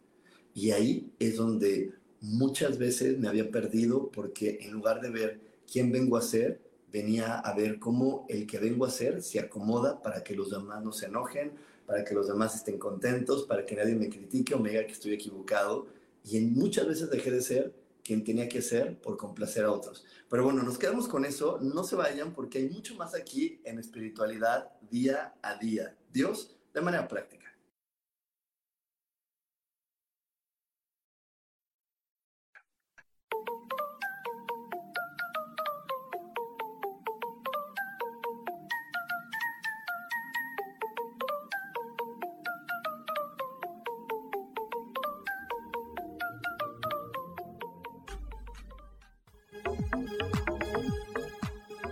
[0.55, 1.91] Y ahí es donde
[2.21, 5.41] muchas veces me había perdido porque en lugar de ver
[5.71, 10.01] quién vengo a ser, venía a ver cómo el que vengo a ser se acomoda
[10.01, 11.51] para que los demás no se enojen,
[11.85, 14.93] para que los demás estén contentos, para que nadie me critique o me diga que
[14.93, 15.87] estoy equivocado.
[16.23, 20.05] Y en muchas veces dejé de ser quien tenía que ser por complacer a otros.
[20.29, 21.59] Pero bueno, nos quedamos con eso.
[21.61, 25.97] No se vayan porque hay mucho más aquí en espiritualidad día a día.
[26.13, 27.44] Dios de manera práctica.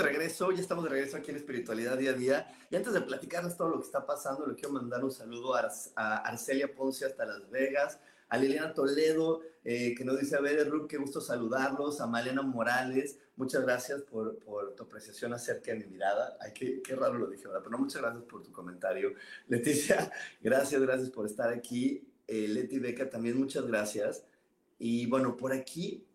[0.00, 2.46] De regreso, ya estamos de regreso aquí en Espiritualidad Día a Día.
[2.70, 5.68] Y antes de platicarles todo lo que está pasando, le quiero mandar un saludo a,
[5.96, 10.68] a Arcelia Ponce hasta Las Vegas, a Liliana Toledo, eh, que nos dice, a ver,
[10.68, 15.80] Ruth, qué gusto saludarlos, a Malena Morales, muchas gracias por, por, tu apreciación acerca de
[15.80, 16.38] mi mirada.
[16.40, 19.12] Ay, qué, qué raro lo dije ahora, pero muchas gracias por tu comentario.
[19.48, 20.10] Leticia,
[20.40, 22.08] gracias, gracias por estar aquí.
[22.26, 24.24] Eh, Leti Beca, también muchas gracias.
[24.78, 26.06] Y bueno, por aquí,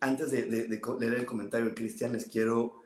[0.00, 2.77] antes de, de, de leer el comentario de Cristian, les quiero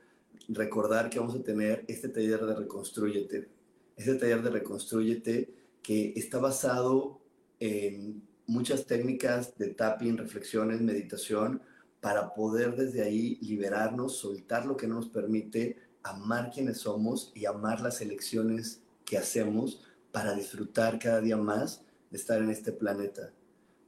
[0.49, 3.49] recordar que vamos a tener este taller de Reconstrúyete.
[3.97, 7.21] Este taller de Reconstrúyete que está basado
[7.61, 11.63] en muchas técnicas de tapping, reflexiones, meditación,
[12.01, 17.47] para poder desde ahí liberarnos, soltar lo que no nos permite, amar quienes somos y
[17.47, 23.33] amar las elecciones que hacemos para disfrutar cada día más de estar en este planeta.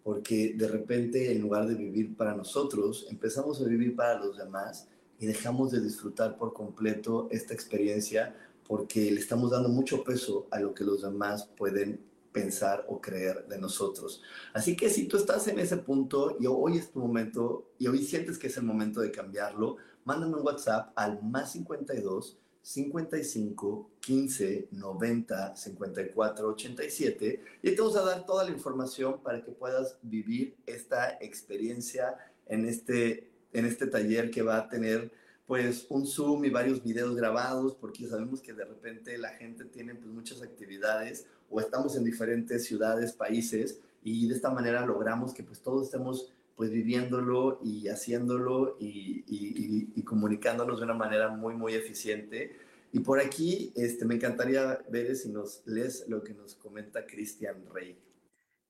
[0.02, 4.86] Porque de repente, en lugar de vivir para nosotros, empezamos a vivir para los demás
[5.24, 10.60] y dejamos de disfrutar por completo esta experiencia porque le estamos dando mucho peso a
[10.60, 14.20] lo que los demás pueden pensar o creer de nosotros.
[14.52, 18.04] Así que si tú estás en ese punto y hoy es tu momento y hoy
[18.04, 24.68] sientes que es el momento de cambiarlo, mándame un WhatsApp al más 52 55 15
[24.72, 30.54] 90 54 87 y te vamos a dar toda la información para que puedas vivir
[30.66, 35.10] esta experiencia en este, en este taller que va a tener
[35.46, 39.94] pues un Zoom y varios videos grabados, porque sabemos que de repente la gente tiene
[39.94, 45.42] pues muchas actividades o estamos en diferentes ciudades, países, y de esta manera logramos que
[45.42, 51.54] pues todos estemos pues viviéndolo y haciéndolo y, y, y, comunicándonos de una manera muy,
[51.54, 52.56] muy eficiente.
[52.92, 57.56] Y por aquí este, me encantaría ver si nos lees lo que nos comenta Cristian
[57.72, 57.96] Rey.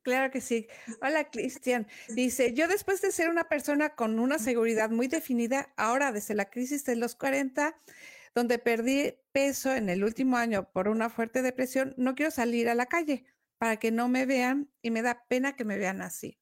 [0.05, 0.69] Claro que sí.
[1.01, 1.89] Hola, Cristian.
[2.11, 6.51] Dice, yo después de ser una persona con una seguridad muy definida, ahora desde la
[6.51, 7.75] crisis de los 40,
[8.35, 12.75] donde perdí peso en el último año por una fuerte depresión, no quiero salir a
[12.75, 13.25] la calle
[13.57, 16.39] para que no me vean y me da pena que me vean así.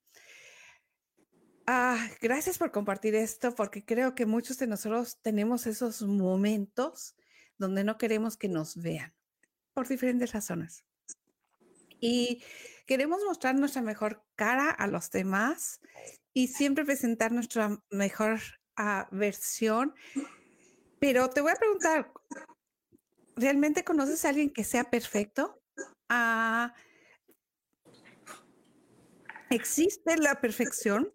[1.65, 7.15] Ah, gracias por compartir esto, porque creo que muchos de nosotros tenemos esos momentos
[7.59, 9.15] donde no queremos que nos vean
[9.73, 10.85] por diferentes razones.
[12.03, 12.43] Y
[12.85, 15.81] queremos mostrar nuestra mejor cara a los demás
[16.35, 18.41] y siempre presentar nuestra mejor
[18.77, 19.95] uh, versión.
[20.99, 22.13] Pero te voy a preguntar,
[23.37, 25.63] ¿realmente conoces a alguien que sea perfecto?
[26.11, 26.69] Uh,
[29.49, 31.15] ¿Existe la perfección?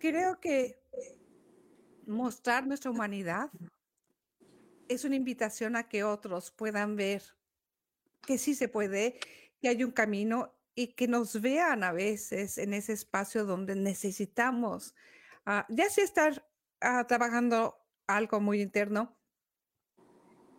[0.00, 0.82] Creo que
[2.06, 3.52] mostrar nuestra humanidad
[4.90, 7.22] es una invitación a que otros puedan ver
[8.26, 9.18] que sí se puede,
[9.60, 14.94] que hay un camino y que nos vean a veces en ese espacio donde necesitamos,
[15.46, 16.44] uh, ya sea estar
[16.82, 17.76] uh, trabajando
[18.06, 19.16] algo muy interno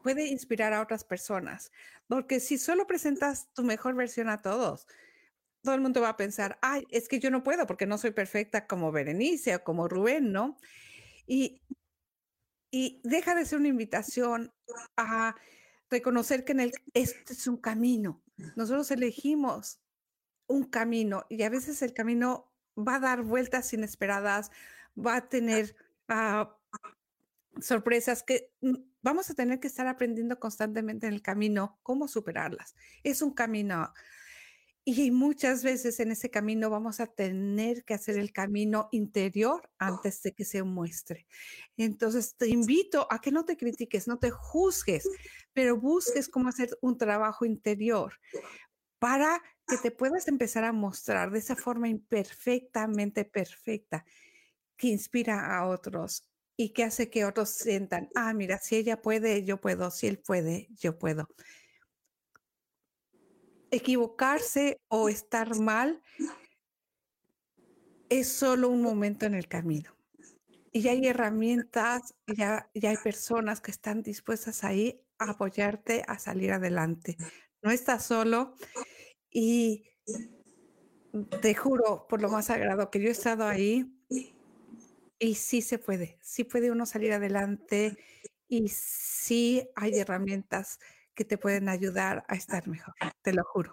[0.02, 1.72] puede inspirar a otras personas,
[2.08, 4.88] porque si solo presentas tu mejor versión a todos,
[5.62, 8.12] todo el mundo va a pensar, ay, es que yo no puedo porque no soy
[8.12, 10.58] perfecta como Berenice o como Rubén, ¿no?
[11.28, 11.62] Y,
[12.72, 14.53] y deja de ser una invitación
[14.95, 15.36] a
[15.89, 18.24] reconocer que en el, este es un camino.
[18.55, 19.80] Nosotros elegimos
[20.47, 24.51] un camino y a veces el camino va a dar vueltas inesperadas,
[24.97, 25.76] va a tener
[26.07, 26.57] ah,
[27.59, 32.76] sorpresas que mm, vamos a tener que estar aprendiendo constantemente en el camino, cómo superarlas.
[33.03, 33.93] Es un camino
[34.84, 40.22] y muchas veces en ese camino vamos a tener que hacer el camino interior antes
[40.24, 41.28] de que se muestre.
[41.78, 45.08] Entonces te invito a que no te critiques, no te juzgues,
[45.54, 48.14] pero busques cómo hacer un trabajo interior
[48.98, 54.06] para que te puedas empezar a mostrar de esa forma imperfectamente perfecta
[54.78, 56.28] que inspira a otros
[56.58, 60.20] y que hace que otros sientan, ah, mira, si ella puede, yo puedo, si él
[60.20, 61.30] puede, yo puedo.
[63.72, 66.01] Equivocarse o estar mal
[68.09, 69.91] es solo un momento en el camino.
[70.74, 76.19] Y ya hay herramientas, ya, ya hay personas que están dispuestas ahí a apoyarte a
[76.19, 77.17] salir adelante.
[77.61, 78.55] No estás solo
[79.30, 79.86] y
[81.41, 83.93] te juro por lo más sagrado que yo he estado ahí
[85.19, 87.97] y sí se puede, sí puede uno salir adelante
[88.47, 90.80] y sí hay herramientas
[91.16, 93.72] que te pueden ayudar a estar mejor, te lo juro.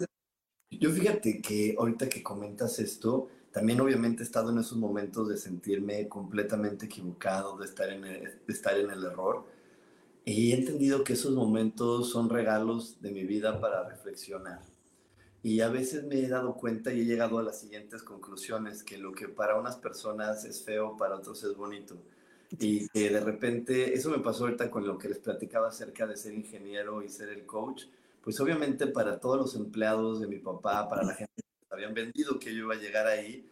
[0.71, 5.37] Yo fíjate que ahorita que comentas esto, también obviamente he estado en esos momentos de
[5.37, 9.47] sentirme completamente equivocado, de estar en el, de estar en el error.
[10.25, 14.61] Y he entendido que esos momentos son regalos de mi vida para reflexionar.
[15.43, 18.99] Y a veces me he dado cuenta y he llegado a las siguientes conclusiones, que
[18.99, 21.97] lo que para unas personas es feo, para otros es bonito.
[22.51, 26.33] Y de repente, eso me pasó ahorita con lo que les platicaba acerca de ser
[26.33, 27.85] ingeniero y ser el coach,
[28.23, 32.39] pues obviamente para todos los empleados de mi papá, para la gente que habían vendido
[32.39, 33.47] que yo iba a llegar ahí,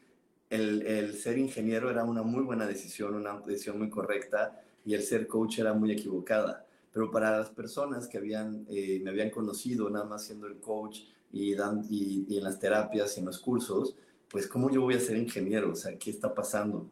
[0.48, 5.02] el, el ser ingeniero era una muy buena decisión, una decisión muy correcta, y el
[5.02, 6.64] ser coach era muy equivocada.
[6.92, 11.00] Pero para las personas que habían, eh, me habían conocido nada más siendo el coach,
[11.32, 13.96] y, dan, y, en las terapias y en los cursos,
[14.28, 16.88] pues cómo yo voy a ser ingeniero, o sea, ¿qué está pasando?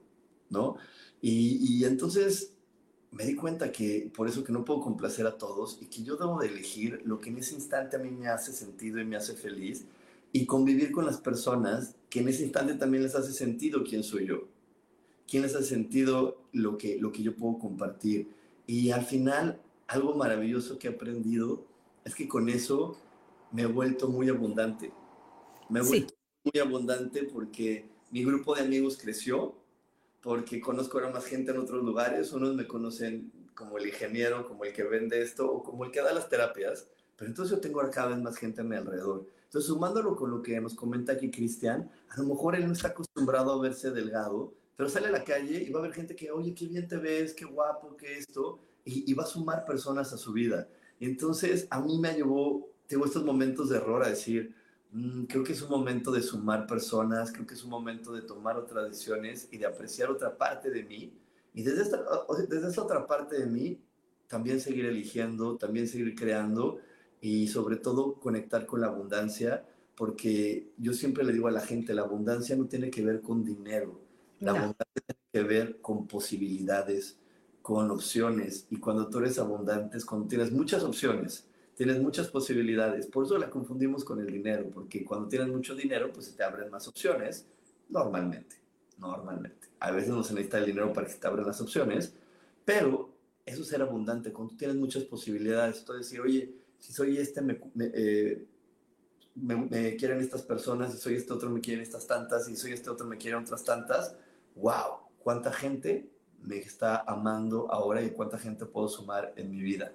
[0.51, 0.77] ¿No?
[1.21, 2.55] Y, y entonces
[3.11, 6.17] me di cuenta que por eso que no puedo complacer a todos y que yo
[6.17, 9.17] debo de elegir lo que en ese instante a mí me hace sentido y me
[9.17, 9.85] hace feliz
[10.33, 14.27] y convivir con las personas que en ese instante también les hace sentido quién soy
[14.27, 14.49] yo,
[15.29, 18.29] quién les hace sentido lo que, lo que yo puedo compartir.
[18.67, 21.65] Y al final, algo maravilloso que he aprendido
[22.05, 22.97] es que con eso
[23.53, 24.91] me he vuelto muy abundante.
[25.69, 29.55] Me he vuelto muy abundante porque mi grupo de amigos creció,
[30.25, 32.33] porque conozco ahora más gente en otros lugares.
[32.33, 36.01] Unos me conocen como el ingeniero, como el que vende esto o como el que
[36.01, 36.89] da las terapias.
[37.15, 39.27] Pero entonces yo tengo cada vez más gente a mi alrededor.
[39.45, 42.89] Entonces, sumándolo con lo que nos comenta aquí Cristian, a lo mejor él no está
[42.89, 46.31] acostumbrado a verse delgado, pero sale a la calle y va a haber gente que,
[46.31, 50.11] oye, qué bien te ves, qué guapo, qué esto, y, y va a sumar personas
[50.15, 50.67] a su vida.
[51.01, 54.55] Entonces, a mí me llevó tengo estos momentos de error a decir,
[55.29, 58.57] creo que es un momento de sumar personas, creo que es un momento de tomar
[58.57, 61.13] otras decisiones y de apreciar otra parte de mí.
[61.53, 62.05] Y desde esta,
[62.49, 63.81] desde esta otra parte de mí,
[64.29, 66.79] también seguir eligiendo, también seguir creando
[67.21, 69.67] y sobre todo conectar con la abundancia,
[69.97, 73.45] porque yo siempre le digo a la gente, la abundancia no tiene que ver con
[73.45, 74.01] dinero,
[74.41, 77.19] la abundancia tiene que ver con posibilidades,
[77.63, 78.67] con opciones.
[78.71, 83.07] Y cuando tú eres abundante es cuando tienes muchas opciones tienes muchas posibilidades.
[83.07, 86.43] Por eso la confundimos con el dinero, porque cuando tienes mucho dinero, pues se te
[86.43, 87.47] abren más opciones,
[87.89, 88.57] normalmente,
[88.99, 89.69] normalmente.
[89.81, 92.15] A veces no se necesita el dinero para que se te abran las opciones,
[92.65, 93.11] pero
[93.45, 94.33] eso es ser abundante.
[94.33, 97.41] Cuando tú tienes muchas posibilidades, tú decir, oye, si soy este,
[97.81, 98.47] eh,
[99.35, 102.73] me, me, quieren estas personas, si soy este otro, me quieren estas tantas, si soy
[102.73, 104.17] este otro, me quieren otras tantas.
[104.55, 105.05] ¡Wow!
[105.19, 106.09] ¿Cuánta gente
[106.43, 109.93] me está amando ahora y cuánta gente puedo sumar en mi vida?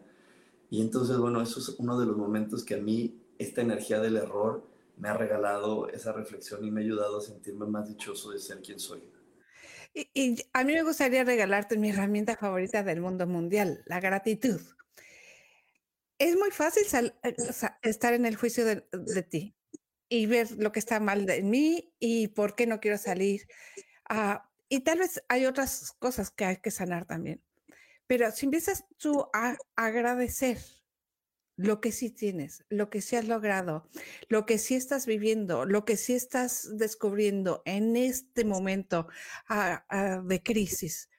[0.69, 4.17] Y entonces, bueno, eso es uno de los momentos que a mí esta energía del
[4.17, 4.67] error
[4.97, 8.61] me ha regalado esa reflexión y me ha ayudado a sentirme más dichoso de ser
[8.61, 9.01] quien soy.
[9.93, 14.61] Y, a mí me gustaría regalarte mi herramienta favorita del mundo mundial, la gratitud.
[16.19, 16.83] Es muy fácil
[17.23, 17.35] eh,
[17.81, 19.55] estar en el juicio de, ti
[20.09, 23.47] y ver lo que está mal de mí y por qué no quiero salir.
[24.09, 27.41] Ah, y tal vez hay otras cosas que hay que sanar también.
[28.09, 30.57] Pero si empiezas tú a agradecer
[31.57, 33.87] lo que sí tienes, lo que sí has logrado,
[34.29, 39.07] lo que sí estás viviendo, lo que sí estás descubriendo en este momento
[39.47, 41.11] ah, ah, de crisis,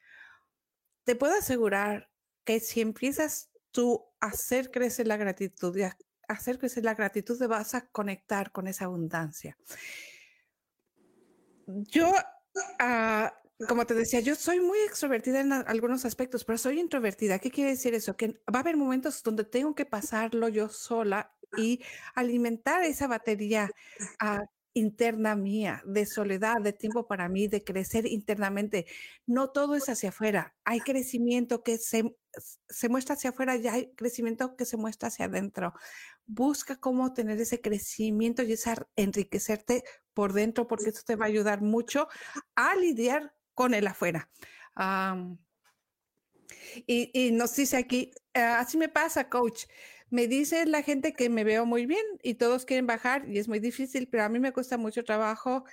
[1.04, 2.10] te puedo asegurar
[2.42, 5.84] que si empiezas tú hacer crecer la gratitud y
[6.26, 9.56] hacer crecer la gratitud te vas a conectar con esa abundancia.
[11.68, 12.12] Yo,
[12.80, 17.38] ah, como te decía, yo soy muy extrovertida en algunos aspectos, pero soy introvertida.
[17.38, 18.16] ¿Qué quiere decir eso?
[18.16, 21.82] Que va a haber momentos donde tengo que pasarlo yo sola y
[22.14, 23.70] alimentar esa batería
[24.18, 24.40] a
[24.72, 28.86] interna mía, de soledad, de tiempo para mí, de crecer internamente.
[29.26, 30.54] No todo es hacia afuera.
[30.64, 32.16] Hay crecimiento que se,
[32.68, 35.74] se muestra hacia afuera y hay crecimiento que se muestra hacia adentro.
[36.26, 39.82] Busca cómo tener ese crecimiento y esa enriquecerte
[40.14, 42.08] por dentro, porque eso te va a ayudar mucho
[42.54, 44.30] a lidiar con el afuera.
[46.86, 49.66] y, y, nos dice aquí, ah, así me pasa, coach.
[50.08, 53.48] Me dice la gente que me veo muy bien y todos quieren bajar y es
[53.48, 55.64] muy difícil, pero a mí me cuesta mucho trabajo.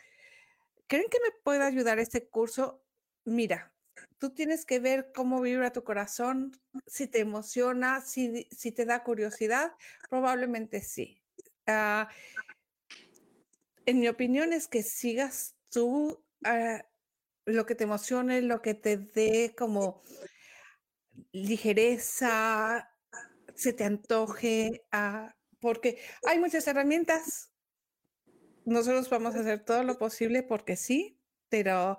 [0.88, 2.84] ¿Creen que me puede ayudar este curso?
[3.24, 3.74] Mira,
[4.18, 9.02] tú tienes que ver cómo vibra tu corazón, si te emociona, si, si te da
[9.06, 9.72] curiosidad,
[10.10, 11.24] probablemente sí.
[11.68, 12.10] Ah,
[13.86, 16.84] en mi opinión es que sigas tú ah,
[17.48, 20.02] lo que te emocione, lo que te dé como
[21.32, 22.93] ligereza,
[23.56, 27.52] se te antoje, ah, porque hay muchas herramientas.
[28.66, 31.20] Nosotros vamos a hacer todo lo posible porque sí,
[31.50, 31.98] pero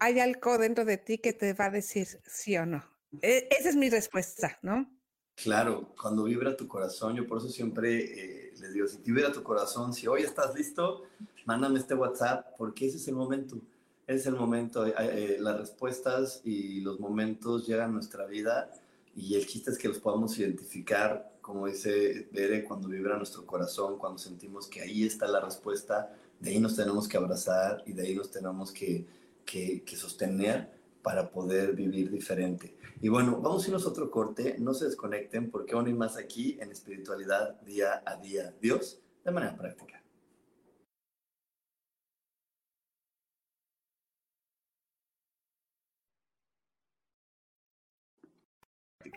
[0.00, 2.84] hay algo dentro de ti que te va a decir sí o no.
[3.22, 4.92] E, esa es mi respuesta, ¿no?
[5.36, 9.42] Claro, cuando vibra tu corazón, yo por eso siempre eh, les digo, si vibra tu
[9.42, 11.04] corazón, si hoy estás listo,
[11.44, 13.60] mándame este WhatsApp, porque ese es el momento.
[14.06, 14.86] Es el momento.
[14.86, 18.70] Eh, las respuestas y los momentos llegan a nuestra vida
[19.16, 23.98] y el chiste es que los podamos identificar, como dice Bere, cuando vibra nuestro corazón,
[23.98, 28.02] cuando sentimos que ahí está la respuesta, de ahí nos tenemos que abrazar y de
[28.02, 29.06] ahí nos tenemos que,
[29.44, 30.70] que, sostener
[31.02, 32.76] para poder vivir diferente.
[33.00, 36.16] Y bueno, vamos a irnos a otro corte, no se desconecten porque aún hay más
[36.16, 38.54] aquí en espiritualidad día a día.
[38.60, 40.02] Dios, de manera práctica.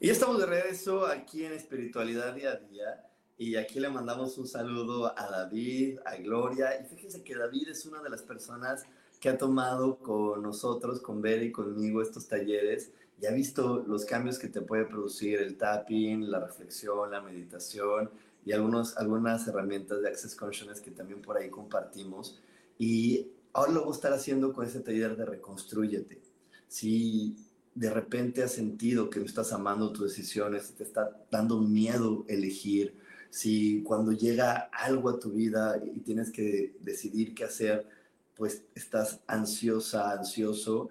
[0.00, 3.04] Y estamos de regreso aquí en Espiritualidad Día a Día.
[3.36, 6.80] Y aquí le mandamos un saludo a David, a Gloria.
[6.80, 8.86] Y fíjense que David es una de las personas
[9.18, 14.04] que ha tomado con nosotros, con Bere y conmigo estos talleres y ha visto los
[14.04, 18.08] cambios que te puede producir el tapping, la reflexión, la meditación
[18.44, 22.38] y algunos, algunas herramientas de Access Consciousness que también por ahí compartimos.
[22.78, 26.22] Y ahora lo voy a estar haciendo con ese taller de Reconstrúyete.
[26.68, 27.36] Si
[27.78, 32.98] de repente has sentido que no estás amando tus decisiones, te está dando miedo elegir,
[33.30, 37.86] si cuando llega algo a tu vida y tienes que decidir qué hacer,
[38.34, 40.88] pues estás ansiosa, ansioso,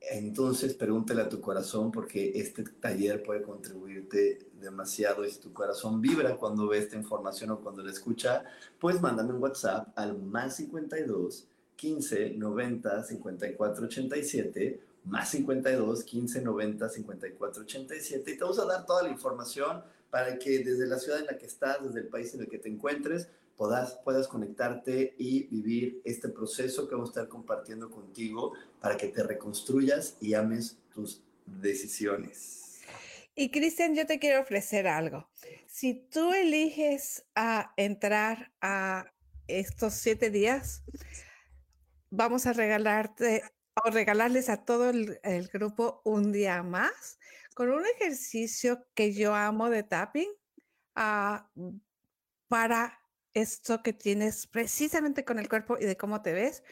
[0.00, 6.00] entonces pregúntale a tu corazón porque este taller puede contribuirte demasiado y si tu corazón
[6.00, 8.44] vibra cuando ve esta información o cuando la escucha,
[8.78, 16.88] pues mándame un WhatsApp al más 52 15 90 54 87 más 52 15 90
[16.88, 21.20] 54 87 y te vamos a dar toda la información para que desde la ciudad
[21.20, 25.44] en la que estás, desde el país en el que te encuentres, puedas, conectarte y
[25.44, 30.78] vivir este proceso que vamos a estar compartiendo contigo para que te reconstruyas y ames
[30.92, 32.80] tus decisiones.
[33.34, 35.28] Y Cristian, yo te quiero ofrecer algo.
[35.66, 39.12] Si tú eliges a entrar a
[39.48, 40.84] estos siete días,
[42.10, 43.42] vamos a regalarte
[43.82, 47.18] o regalarles a todo el, grupo un día más
[47.54, 50.28] con un ejercicio que yo amo de tapping
[50.94, 51.50] ah,
[52.48, 53.00] para
[53.32, 56.62] esto que tienes precisamente con el cuerpo y de cómo te ves.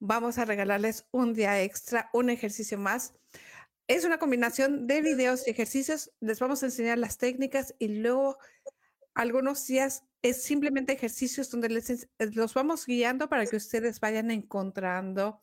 [0.00, 3.14] Vamos a regalarles un día extra, un ejercicio más.
[3.88, 6.12] Es una combinación de videos y ejercicios.
[6.20, 8.38] Les vamos a enseñar las técnicas y luego
[9.14, 15.42] algunos días es simplemente ejercicios donde les, los vamos guiando para que ustedes vayan encontrando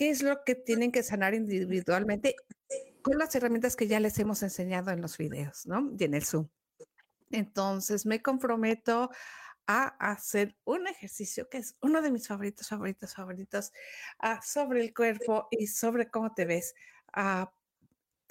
[0.00, 2.34] qué es lo que tienen que sanar individualmente
[3.02, 5.92] con las herramientas que ya les hemos enseñado en los videos, ¿no?
[5.98, 6.48] Y en el Zoom.
[7.30, 9.10] Entonces, me comprometo
[9.66, 13.72] a hacer un ejercicio que es uno de mis favoritos, favoritos, favoritos,
[14.20, 16.74] ah, sobre el cuerpo y sobre cómo te ves.
[17.12, 17.52] Ah,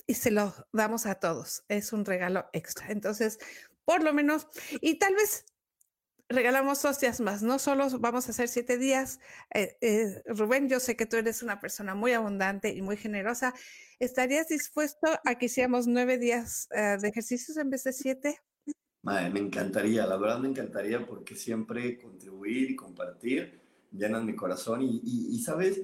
[0.07, 1.65] y se lo damos a todos.
[1.67, 2.87] Es un regalo extra.
[2.89, 3.37] Entonces,
[3.85, 4.47] por lo menos,
[4.81, 5.45] y tal vez
[6.29, 9.19] regalamos dos días más, no solo vamos a hacer siete días.
[9.53, 13.53] Eh, eh, Rubén, yo sé que tú eres una persona muy abundante y muy generosa.
[13.99, 18.39] ¿Estarías dispuesto a que hiciéramos nueve días eh, de ejercicios en vez de siete?
[19.01, 23.59] me encantaría, la verdad me encantaría porque siempre contribuir y compartir
[23.91, 25.81] llenan mi corazón y, y, sabes,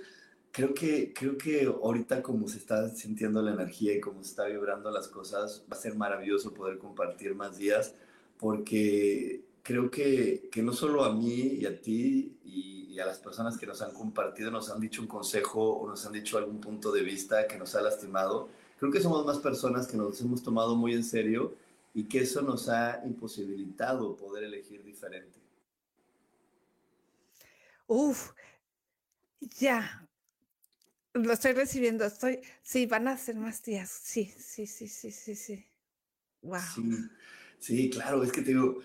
[0.51, 4.45] creo que, creo que ahorita como se está sintiendo la energía y como se está
[4.45, 7.95] vibrando las cosas, va a ser maravilloso poder compartir más días
[8.37, 13.57] porque creo que, que, no solo a mí y a ti y, a las personas
[13.57, 16.93] que nos han compartido, nos han dicho un consejo o nos han dicho algún punto
[16.93, 18.47] de vista que nos ha lastimado,
[18.79, 21.55] creo que somos más personas que nos hemos tomado muy en serio
[21.93, 25.37] y que eso nos ha imposibilitado poder elegir diferente.
[27.87, 28.31] Uf,
[29.41, 30.07] ya,
[31.13, 35.35] lo estoy recibiendo, estoy, sí, van a ser más días, sí, sí, sí, sí, sí,
[35.35, 35.65] sí.
[36.43, 36.61] Wow.
[36.61, 37.09] Sí,
[37.59, 38.79] sí, claro, es que te digo,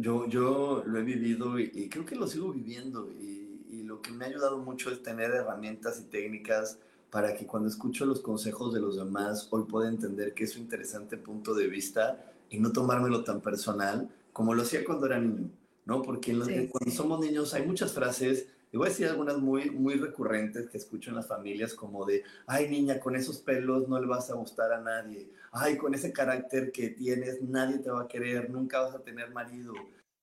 [0.00, 4.10] yo, yo lo he vivido y, creo que lo sigo viviendo y, y, lo que
[4.12, 6.78] me ha ayudado mucho es tener herramientas y técnicas
[7.10, 10.62] para que cuando escucho los consejos de los demás hoy pueda entender que es un
[10.62, 15.50] interesante punto de vista y no tomármelo tan personal como lo hacía cuando era niño,
[15.84, 16.02] ¿no?
[16.02, 16.32] Porque
[16.70, 20.78] cuando somos niños hay muchas frases, y voy a decir algunas muy, muy recurrentes que
[20.78, 24.34] escucho en las familias como de, ay niña, con esos pelos no le vas a
[24.34, 28.80] gustar a nadie, ay, con ese carácter que tienes, nadie te va a querer, nunca
[28.80, 29.74] vas a tener marido.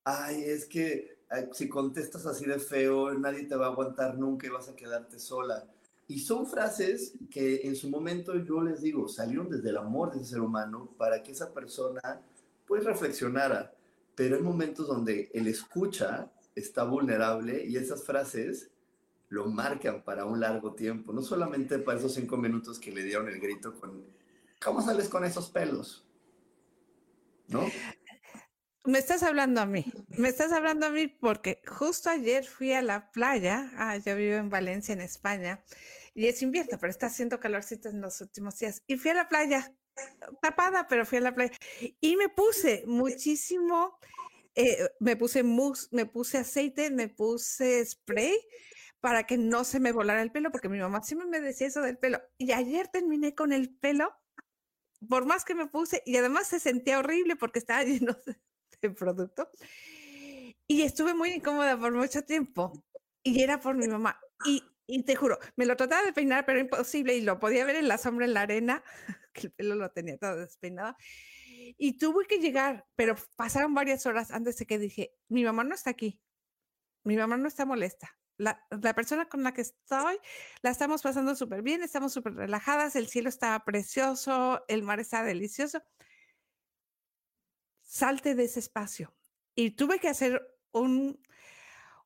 [0.04, 1.20] Ay, es que
[1.54, 5.20] si contestas así de feo, nadie te va a aguantar nunca y vas a quedarte
[5.20, 5.68] sola.
[6.08, 10.18] Y son frases que en su momento yo les digo, salieron desde el amor de
[10.18, 12.02] ese ser humano para que esa persona
[12.66, 13.72] pues reflexionara.
[14.16, 18.72] Pero hay momentos donde el escucha está vulnerable y esas frases
[19.30, 23.28] lo marcan para un largo tiempo, no solamente para esos cinco minutos que le dieron
[23.30, 24.06] el grito con
[24.60, 26.06] ¿cómo sales con esos pelos?
[27.48, 27.66] ¿No?
[28.86, 29.86] Me estás hablando a mí,
[30.18, 34.38] me estás hablando a mí porque justo ayer fui a la playa, ah, yo vivo
[34.38, 35.64] en Valencia, en España,
[36.16, 38.82] y es invierno, pero está haciendo calorcito en los últimos días.
[38.88, 39.76] Y fui a la playa,
[40.42, 41.56] tapada, pero fui a la playa,
[42.00, 44.00] y me puse muchísimo,
[44.56, 48.38] eh, me puse mousse, me puse aceite, me puse spray
[49.00, 51.82] para que no se me volara el pelo, porque mi mamá siempre me decía eso
[51.82, 52.22] del pelo.
[52.38, 54.14] Y ayer terminé con el pelo
[55.08, 58.18] por más que me puse, y además se sentía horrible porque estaba lleno
[58.82, 59.50] de, producto.
[60.68, 62.84] Y estuve muy incómoda por mucho tiempo.
[63.24, 64.20] Y era por mi mamá.
[64.46, 67.16] Y, y, te juro, me lo trataba de peinar, pero imposible.
[67.16, 68.84] Y lo podía ver en la sombra, en la arena,
[69.34, 70.96] que el pelo lo tenía todo despeinado.
[71.78, 75.76] Y tuve que llegar, pero pasaron varias horas antes de que dije, mi mamá no
[75.76, 76.22] está aquí.
[77.04, 80.18] Mi mamá no está molesta la, persona con la que estoy,
[80.62, 85.24] la estamos pasando súper bien, estamos súper relajadas, el cielo está precioso, el mar está
[85.24, 85.84] delicioso.
[87.82, 89.14] Salte de ese espacio.
[89.56, 90.42] Y tuve que hacer
[90.72, 91.22] un,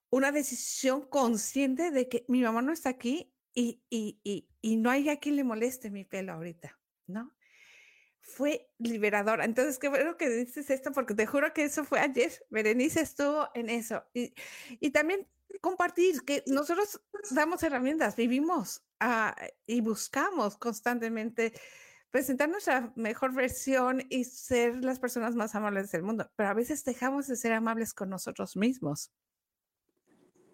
[0.09, 4.89] una decisión consciente de que mi mamá no está aquí y, y, y, y no
[4.89, 7.31] hay a quien le moleste mi pelo ahorita, ¿no?
[8.25, 9.41] Fue liberador.
[9.41, 12.31] Entonces, qué bueno que dices esto, porque te juro que eso fue ayer.
[12.49, 14.03] Berenice estuvo en eso.
[14.13, 14.33] Y,
[14.79, 15.27] y también
[15.61, 17.01] compartir, que nosotros
[17.31, 21.53] damos herramientas, vivimos ah, y buscamos constantemente
[22.11, 26.83] presentar nuestra mejor versión y ser las personas más amables del mundo, pero a veces
[26.83, 29.11] dejamos de ser amables con nosotros mismos.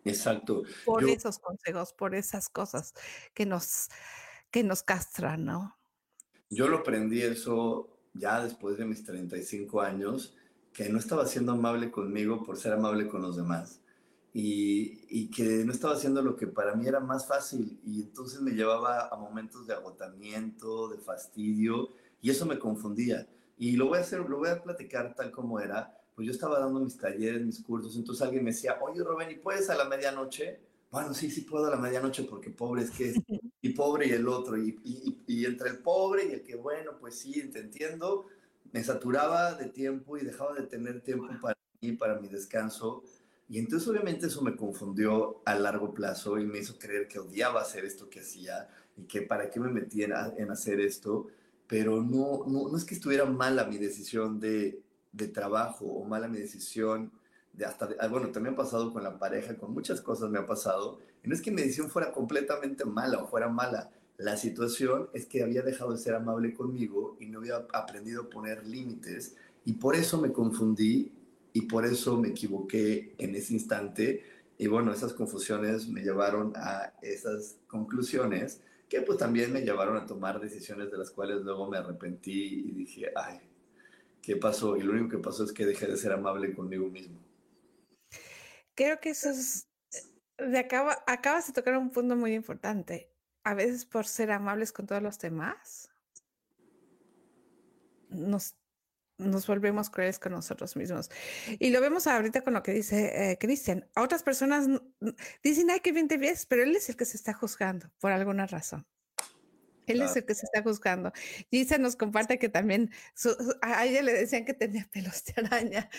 [0.06, 0.64] Exacto.
[0.86, 2.94] Por esos consejos, por esas cosas
[3.34, 3.90] que nos,
[4.52, 5.79] que nos castran, ¿no?
[6.50, 10.36] Yo lo aprendí eso ya después de mis 35 años,
[10.74, 13.82] que no estaba siendo amable conmigo por ser amable con los demás.
[14.34, 18.42] Y, y, que no estaba haciendo lo que para mí era más fácil y entonces
[18.42, 21.90] me llevaba a momentos de agotamiento, de fastidio
[22.22, 23.28] y eso me confundía.
[23.58, 25.96] Y lo voy a hacer, lo voy a platicar tal como era.
[26.16, 29.36] Pues yo estaba dando mis talleres, mis cursos, entonces alguien me decía, oye Rubén, ¿y
[29.36, 30.60] puedes a la medianoche?
[30.92, 33.14] Bueno, sí, sí puedo a la medianoche porque pobre es que
[33.62, 36.98] y pobre y el otro, y, y, y entre el pobre y el que bueno,
[37.00, 38.28] pues sí, te entiendo,
[38.72, 43.04] me saturaba de tiempo y dejaba de tener tiempo para mí, para mi descanso.
[43.50, 47.62] Y entonces obviamente eso me confundió a largo plazo y me hizo creer que odiaba
[47.62, 51.28] hacer esto que hacía y que para qué me metía en hacer esto.
[51.68, 54.82] Pero no, no, no es que estuviera mala mi decisión de,
[55.12, 57.12] de trabajo o mala mi decisión
[57.60, 60.46] de hasta, ah, bueno, también ha pasado con la pareja, con muchas cosas me ha
[60.46, 65.10] pasado, y no es que mi decisión fuera completamente mala o fuera mala, la situación
[65.14, 69.36] es que había dejado de ser amable conmigo y no había aprendido a poner límites
[69.64, 71.12] y por eso me confundí
[71.54, 74.24] y por eso me equivoqué en ese instante
[74.58, 80.06] y bueno, esas confusiones me llevaron a esas conclusiones que pues también me llevaron a
[80.06, 83.40] tomar decisiones de las cuales luego me arrepentí y dije, ay,
[84.22, 84.76] ¿qué pasó?
[84.76, 87.29] Y lo único que pasó es que dejé de ser amable conmigo mismo.
[88.80, 89.68] Creo que eso es,
[90.38, 93.12] de acaba, acabas de tocar un punto muy importante.
[93.44, 95.90] A veces por ser amables con todos los demás,
[98.08, 98.56] nos,
[99.18, 101.12] nos volvemos crueles con nosotros mismos.
[101.60, 103.86] Y lo vemos ahorita con lo que dice eh, Cristian.
[103.96, 104.70] A otras personas
[105.44, 108.14] dicen, ay, qué bien te ves, pero él es el que se está juzgando por
[108.14, 108.88] alguna razón.
[109.94, 111.12] Él es el que se está juzgando.
[111.50, 112.92] Gisa nos comparte que también
[113.62, 115.90] a ella le decían que tenía pelos de araña.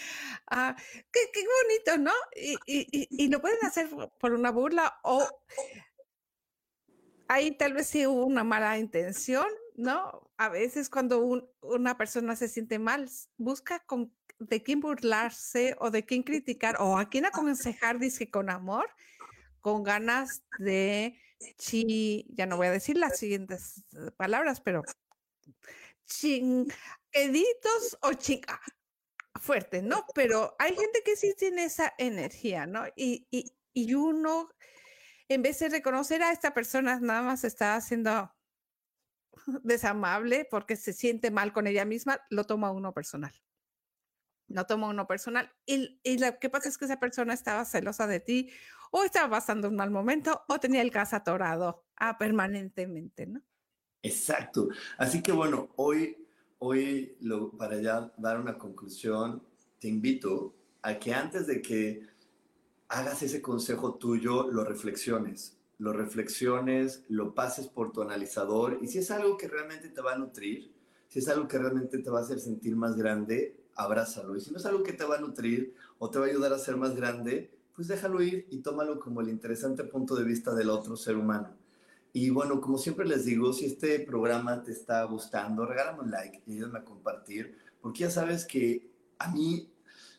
[0.47, 0.77] Ah,
[1.13, 2.13] qué, qué, bonito, ¿no?
[2.37, 3.89] Y, y, y, lo pueden hacer
[4.19, 5.27] por una burla o
[7.29, 10.31] ahí tal vez sí hubo una mala intención, ¿no?
[10.37, 16.05] A veces cuando una persona se siente mal, busca con, de quién burlarse o de
[16.05, 18.91] quién criticar o a quién aconsejar, dice con amor,
[19.61, 21.17] con ganas de
[21.57, 24.83] chi, ya no voy a decir las siguientes eh, palabras, pero
[26.07, 28.61] chingaditos o chinga
[29.41, 30.05] fuerte, ¿no?
[30.15, 32.87] Pero hay gente que sí tiene esa energía, ¿no?
[32.97, 34.51] Y, y, y uno,
[35.29, 38.35] en vez de reconocer a esta persona, nada más está haciendo
[39.63, 43.33] desamable porque se siente mal con ella misma, lo toma uno personal.
[44.49, 45.55] No toma uno personal.
[45.65, 48.51] Y, y lo que pasa es que esa persona estaba celosa de ti
[48.91, 53.43] o estaba pasando un mal momento o tenía el gas atorado ah, permanentemente, ¿no?
[54.03, 54.69] Exacto.
[54.99, 56.17] Así que bueno, hoy,
[56.59, 59.43] hoy lo, para ya dar una conclusión,
[59.79, 62.07] te invito a que antes de que
[62.89, 68.99] hagas ese consejo tuyo, lo reflexiones lo reflexiones, lo pases por tu analizador y si
[68.99, 70.71] es algo que realmente te va a nutrir,
[71.09, 74.37] si es algo que realmente te va a hacer sentir más grande, abrázalo.
[74.37, 76.53] Y si no es algo que te va a nutrir o te va a ayudar
[76.53, 80.55] a ser más grande, pues déjalo ir y tómalo como el interesante punto de vista
[80.55, 81.49] del otro ser humano.
[82.13, 86.43] Y bueno, como siempre les digo, si este programa te está gustando, regálame un like
[86.45, 89.67] y ayúdame a compartir, porque ya sabes que a mí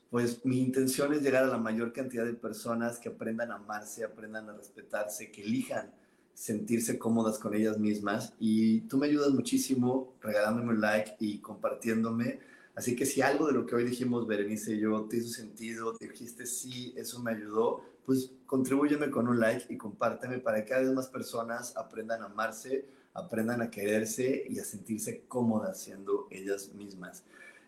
[0.10, 4.04] pues mi intención es llegar a la mayor cantidad de personas que aprendan a amarse,
[4.04, 5.94] aprendan a respetarse, que elijan
[6.34, 8.34] sentirse cómodas con ellas mismas.
[8.40, 12.40] Y tú me ayudas muchísimo regalándome un like y compartiéndome.
[12.76, 15.96] Así que si algo de lo que hoy dijimos, Berenice y yo, te hizo sentido,
[15.98, 20.70] te dijiste sí, eso me ayudó, pues contribúyeme con un like y compárteme para que
[20.70, 26.28] cada vez más personas aprendan a amarse, aprendan a quererse y a sentirse cómodas siendo
[26.32, 27.24] ellas mismas.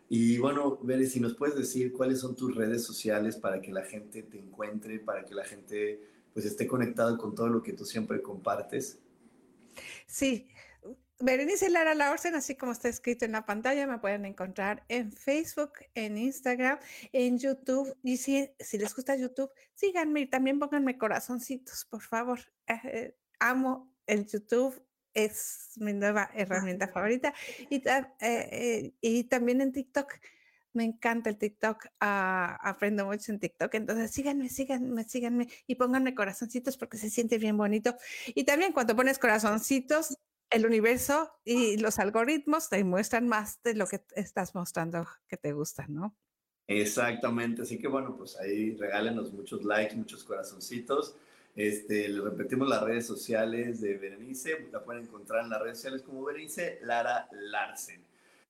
[0.09, 3.83] Y bueno, Bere, si nos puedes decir cuáles son tus redes sociales para que la
[3.83, 6.01] gente te encuentre, para que la gente
[6.33, 8.99] pues esté conectada con todo lo que tú siempre compartes.
[10.05, 10.47] Sí,
[11.19, 15.73] Berenice Lara Laursen, así como está escrito en la pantalla, me pueden encontrar en Facebook,
[15.95, 16.79] en Instagram,
[17.11, 17.95] en YouTube.
[18.03, 22.39] Y si, si les gusta YouTube, síganme y también pónganme corazoncitos, por favor.
[22.67, 24.83] Eh, amo el YouTube,
[25.13, 27.33] es mi nueva herramienta favorita.
[27.69, 30.13] Y, eh, eh, y también en TikTok.
[30.73, 31.85] Me encanta el TikTok.
[31.99, 33.75] Ah, aprendo mucho en TikTok.
[33.75, 37.95] Entonces síganme, síganme, síganme y pónganme corazoncitos porque se siente bien bonito.
[38.27, 40.17] Y también cuando pones corazoncitos,
[40.53, 45.51] el universo y los algoritmos te muestran más de lo que estás mostrando que te
[45.51, 46.15] gusta, ¿no?
[46.67, 47.63] Exactamente.
[47.63, 51.15] Así que bueno, pues ahí regálenos muchos likes, muchos corazoncitos.
[51.55, 56.01] Este, le repetimos las redes sociales de Berenice, la pueden encontrar en las redes sociales
[56.01, 58.03] como Berenice Lara Larsen.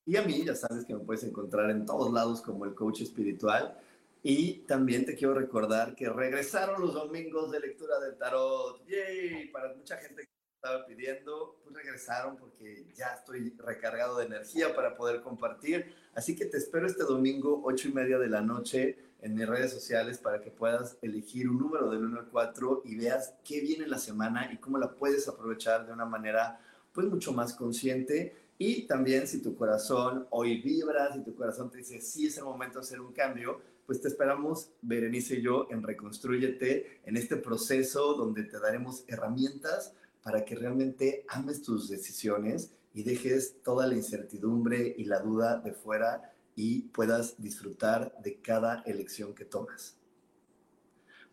[0.05, 3.01] Y a mí, ya sabes que me puedes encontrar en todos lados como el coach
[3.01, 3.77] espiritual.
[4.21, 8.85] Y también te quiero recordar que regresaron los domingos de lectura del tarot.
[8.85, 9.49] ¡Yay!
[9.49, 14.95] Para mucha gente que estaba pidiendo, pues regresaron porque ya estoy recargado de energía para
[14.95, 15.93] poder compartir.
[16.15, 19.73] Así que te espero este domingo, ocho y media de la noche, en mis redes
[19.73, 23.87] sociales para que puedas elegir un número del 1 al 4 y veas qué viene
[23.87, 26.61] la semana y cómo la puedes aprovechar de una manera
[26.93, 28.33] pues mucho más consciente.
[28.57, 32.45] Y también si tu corazón hoy vibra, si tu corazón te dice, sí es el
[32.45, 37.35] momento de hacer un cambio, pues te esperamos, Berenice y yo, en Reconstruyete, en este
[37.35, 39.93] proceso donde te daremos herramientas
[40.23, 45.73] para que realmente ames tus decisiones y dejes toda la incertidumbre y la duda de
[45.73, 49.97] fuera y puedas disfrutar de cada elección que tomas.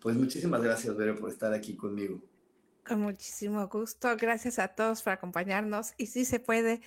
[0.00, 2.22] Pues muchísimas gracias, Vero, por estar aquí conmigo.
[2.86, 4.16] Con muchísimo gusto.
[4.16, 5.92] Gracias a todos por acompañarnos.
[5.98, 6.80] Y si se puede,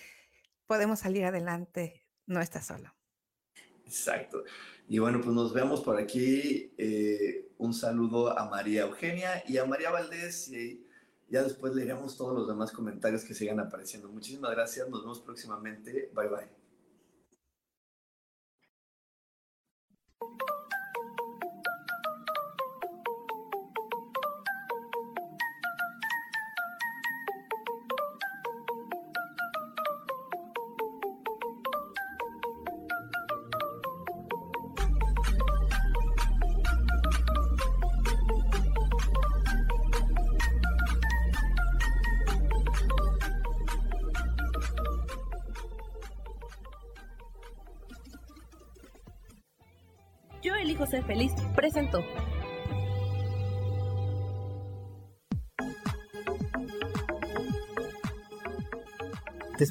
[0.65, 2.03] podemos salir adelante.
[2.25, 2.93] No estás solo.
[3.85, 4.43] Exacto.
[4.87, 6.73] Y bueno, pues nos vemos por aquí.
[6.77, 10.49] Eh, un saludo a María Eugenia y a María Valdés.
[10.49, 10.83] Y
[11.29, 14.09] ya después leeremos todos los demás comentarios que sigan apareciendo.
[14.09, 14.89] Muchísimas gracias.
[14.89, 16.11] Nos vemos próximamente.
[16.13, 16.62] Bye bye.